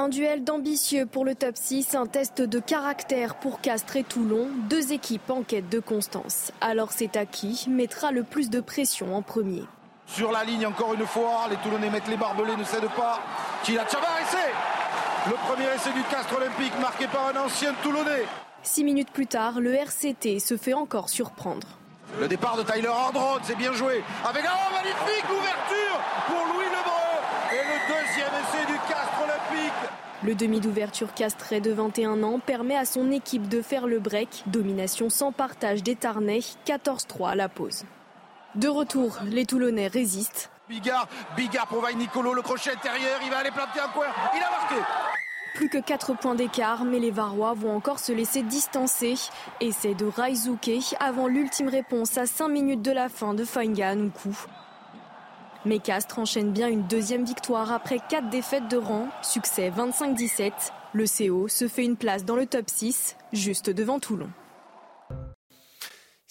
Un 0.00 0.08
duel 0.08 0.44
d'ambitieux 0.44 1.04
pour 1.04 1.26
le 1.26 1.34
top 1.34 1.58
6, 1.58 1.94
un 1.94 2.06
test 2.06 2.40
de 2.40 2.58
caractère 2.58 3.34
pour 3.34 3.60
Castres 3.60 3.96
et 3.96 4.02
Toulon, 4.02 4.48
deux 4.70 4.94
équipes 4.94 5.28
en 5.28 5.42
quête 5.42 5.68
de 5.68 5.78
constance. 5.78 6.52
Alors 6.62 6.90
c'est 6.90 7.18
à 7.18 7.26
qui 7.26 7.66
mettra 7.68 8.10
le 8.10 8.22
plus 8.22 8.48
de 8.48 8.60
pression 8.60 9.14
en 9.14 9.20
premier? 9.20 9.62
Sur 10.06 10.32
la 10.32 10.42
ligne 10.42 10.64
encore 10.64 10.94
une 10.94 11.04
fois, 11.04 11.48
les 11.50 11.56
Toulonnais 11.56 11.90
mettent 11.90 12.08
les 12.08 12.16
barbelés, 12.16 12.56
ne 12.56 12.64
cèdent 12.64 12.88
pas. 12.96 13.20
Chila 13.62 13.86
Chavar, 13.86 14.16
essai 14.22 14.38
Le 15.28 15.34
premier 15.46 15.68
essai 15.74 15.92
du 15.92 16.02
Castres 16.04 16.34
Olympique 16.34 16.72
marqué 16.80 17.06
par 17.06 17.26
un 17.26 17.44
ancien 17.44 17.74
Toulonnais. 17.82 18.24
Six 18.62 18.84
minutes 18.84 19.10
plus 19.10 19.26
tard, 19.26 19.60
le 19.60 19.74
RCT 19.74 20.38
se 20.38 20.56
fait 20.56 20.72
encore 20.72 21.10
surprendre. 21.10 21.66
Le 22.18 22.26
départ 22.26 22.56
de 22.56 22.62
Tyler 22.62 22.88
Hardron, 22.88 23.38
c'est 23.42 23.54
bien 23.54 23.74
joué. 23.74 24.02
Avec 24.26 24.44
un 24.46 24.74
magnifique 24.74 25.28
ouverture 25.28 26.00
pour 26.26 26.54
Louis 26.54 26.64
Lebreu. 26.64 27.00
Et 27.52 27.62
le 27.62 27.94
deuxième 27.94 28.32
essai 28.40 28.66
du 28.66 28.78
Castres 28.88 29.22
Olympique. 29.22 29.89
Le 30.22 30.34
demi 30.34 30.60
d'ouverture 30.60 31.14
castré 31.14 31.62
de 31.62 31.72
21 31.72 32.22
ans 32.22 32.40
permet 32.40 32.76
à 32.76 32.84
son 32.84 33.10
équipe 33.10 33.48
de 33.48 33.62
faire 33.62 33.86
le 33.86 34.00
break. 34.00 34.44
Domination 34.46 35.08
sans 35.08 35.32
partage 35.32 35.82
des 35.82 35.96
Tarnais, 35.96 36.40
14-3 36.66 37.30
à 37.30 37.34
la 37.34 37.48
pause. 37.48 37.84
De 38.54 38.68
retour, 38.68 39.16
les 39.24 39.46
Toulonnais 39.46 39.86
résistent. 39.86 40.50
Bigard, 40.68 41.08
Bigard 41.36 41.68
pour 41.68 41.86
Nicolo, 41.96 42.34
le 42.34 42.42
crochet 42.42 42.72
intérieur, 42.72 43.18
il 43.24 43.30
va 43.30 43.38
aller 43.38 43.50
planter 43.50 43.80
un 43.80 43.88
coin, 43.88 44.06
il 44.34 44.42
a 44.42 44.50
marqué 44.50 44.76
plus 45.54 45.68
que 45.68 45.78
4 45.78 46.14
points 46.14 46.36
d'écart, 46.36 46.84
mais 46.84 47.00
les 47.00 47.10
Varois 47.10 47.54
vont 47.54 47.74
encore 47.74 47.98
se 47.98 48.12
laisser 48.12 48.42
distancer. 48.42 49.14
Essai 49.60 49.94
de 49.94 50.06
Raizuke 50.06 50.94
avant 51.00 51.26
l'ultime 51.26 51.68
réponse 51.68 52.16
à 52.16 52.24
5 52.24 52.48
minutes 52.48 52.82
de 52.82 52.92
la 52.92 53.08
fin 53.08 53.34
de 53.34 53.44
Fainga 53.44 53.94
coup. 53.96 54.38
Mais 55.66 55.78
Castres 55.78 56.18
enchaîne 56.18 56.52
bien 56.52 56.68
une 56.68 56.86
deuxième 56.86 57.24
victoire 57.24 57.70
après 57.70 57.98
4 58.08 58.30
défaites 58.30 58.68
de 58.70 58.78
rang. 58.78 59.08
Succès 59.22 59.70
25-17. 59.70 60.52
Le 60.94 61.04
CO 61.04 61.48
se 61.48 61.68
fait 61.68 61.84
une 61.84 61.96
place 61.96 62.24
dans 62.24 62.36
le 62.36 62.46
top 62.46 62.64
6, 62.66 63.16
juste 63.32 63.68
devant 63.68 64.00
Toulon. 64.00 64.28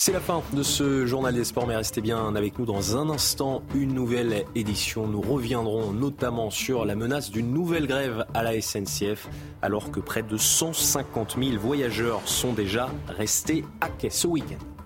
C'est 0.01 0.13
la 0.13 0.21
fin 0.21 0.41
de 0.53 0.63
ce 0.63 1.05
journal 1.05 1.35
des 1.35 1.43
sports, 1.43 1.67
mais 1.67 1.75
restez 1.75 2.01
bien 2.01 2.33
avec 2.33 2.57
nous 2.57 2.65
dans 2.65 2.97
un 2.97 3.09
instant. 3.09 3.61
Une 3.75 3.93
nouvelle 3.93 4.45
édition. 4.55 5.07
Nous 5.07 5.21
reviendrons 5.21 5.91
notamment 5.91 6.49
sur 6.49 6.85
la 6.85 6.95
menace 6.95 7.29
d'une 7.29 7.53
nouvelle 7.53 7.85
grève 7.85 8.25
à 8.33 8.41
la 8.41 8.59
SNCF, 8.59 9.27
alors 9.61 9.91
que 9.91 9.99
près 9.99 10.23
de 10.23 10.37
150 10.37 11.35
000 11.37 11.57
voyageurs 11.59 12.21
sont 12.25 12.53
déjà 12.53 12.89
restés 13.09 13.65
à 13.81 13.89
quai 13.89 14.09
ce 14.09 14.25
week-end. 14.25 14.78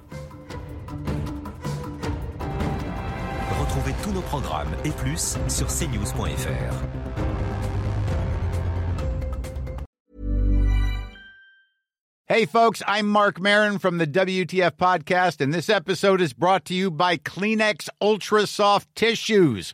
Tous 4.03 4.11
nos 4.11 4.21
programmes 4.21 4.75
et 4.83 4.91
plus 4.91 5.37
sur 5.47 5.67
cnews.fr. 5.67 6.73
Hey 12.25 12.45
folks, 12.45 12.81
I'm 12.87 13.07
Mark 13.07 13.39
Marin 13.39 13.79
from 13.79 13.97
the 13.99 14.07
WTF 14.07 14.71
podcast 14.71 15.39
and 15.39 15.53
this 15.53 15.69
episode 15.69 16.19
is 16.19 16.33
brought 16.33 16.65
to 16.65 16.73
you 16.73 16.89
by 16.89 17.17
Kleenex 17.17 17.89
Ultra 18.01 18.47
Soft 18.47 18.93
Tissues 18.95 19.73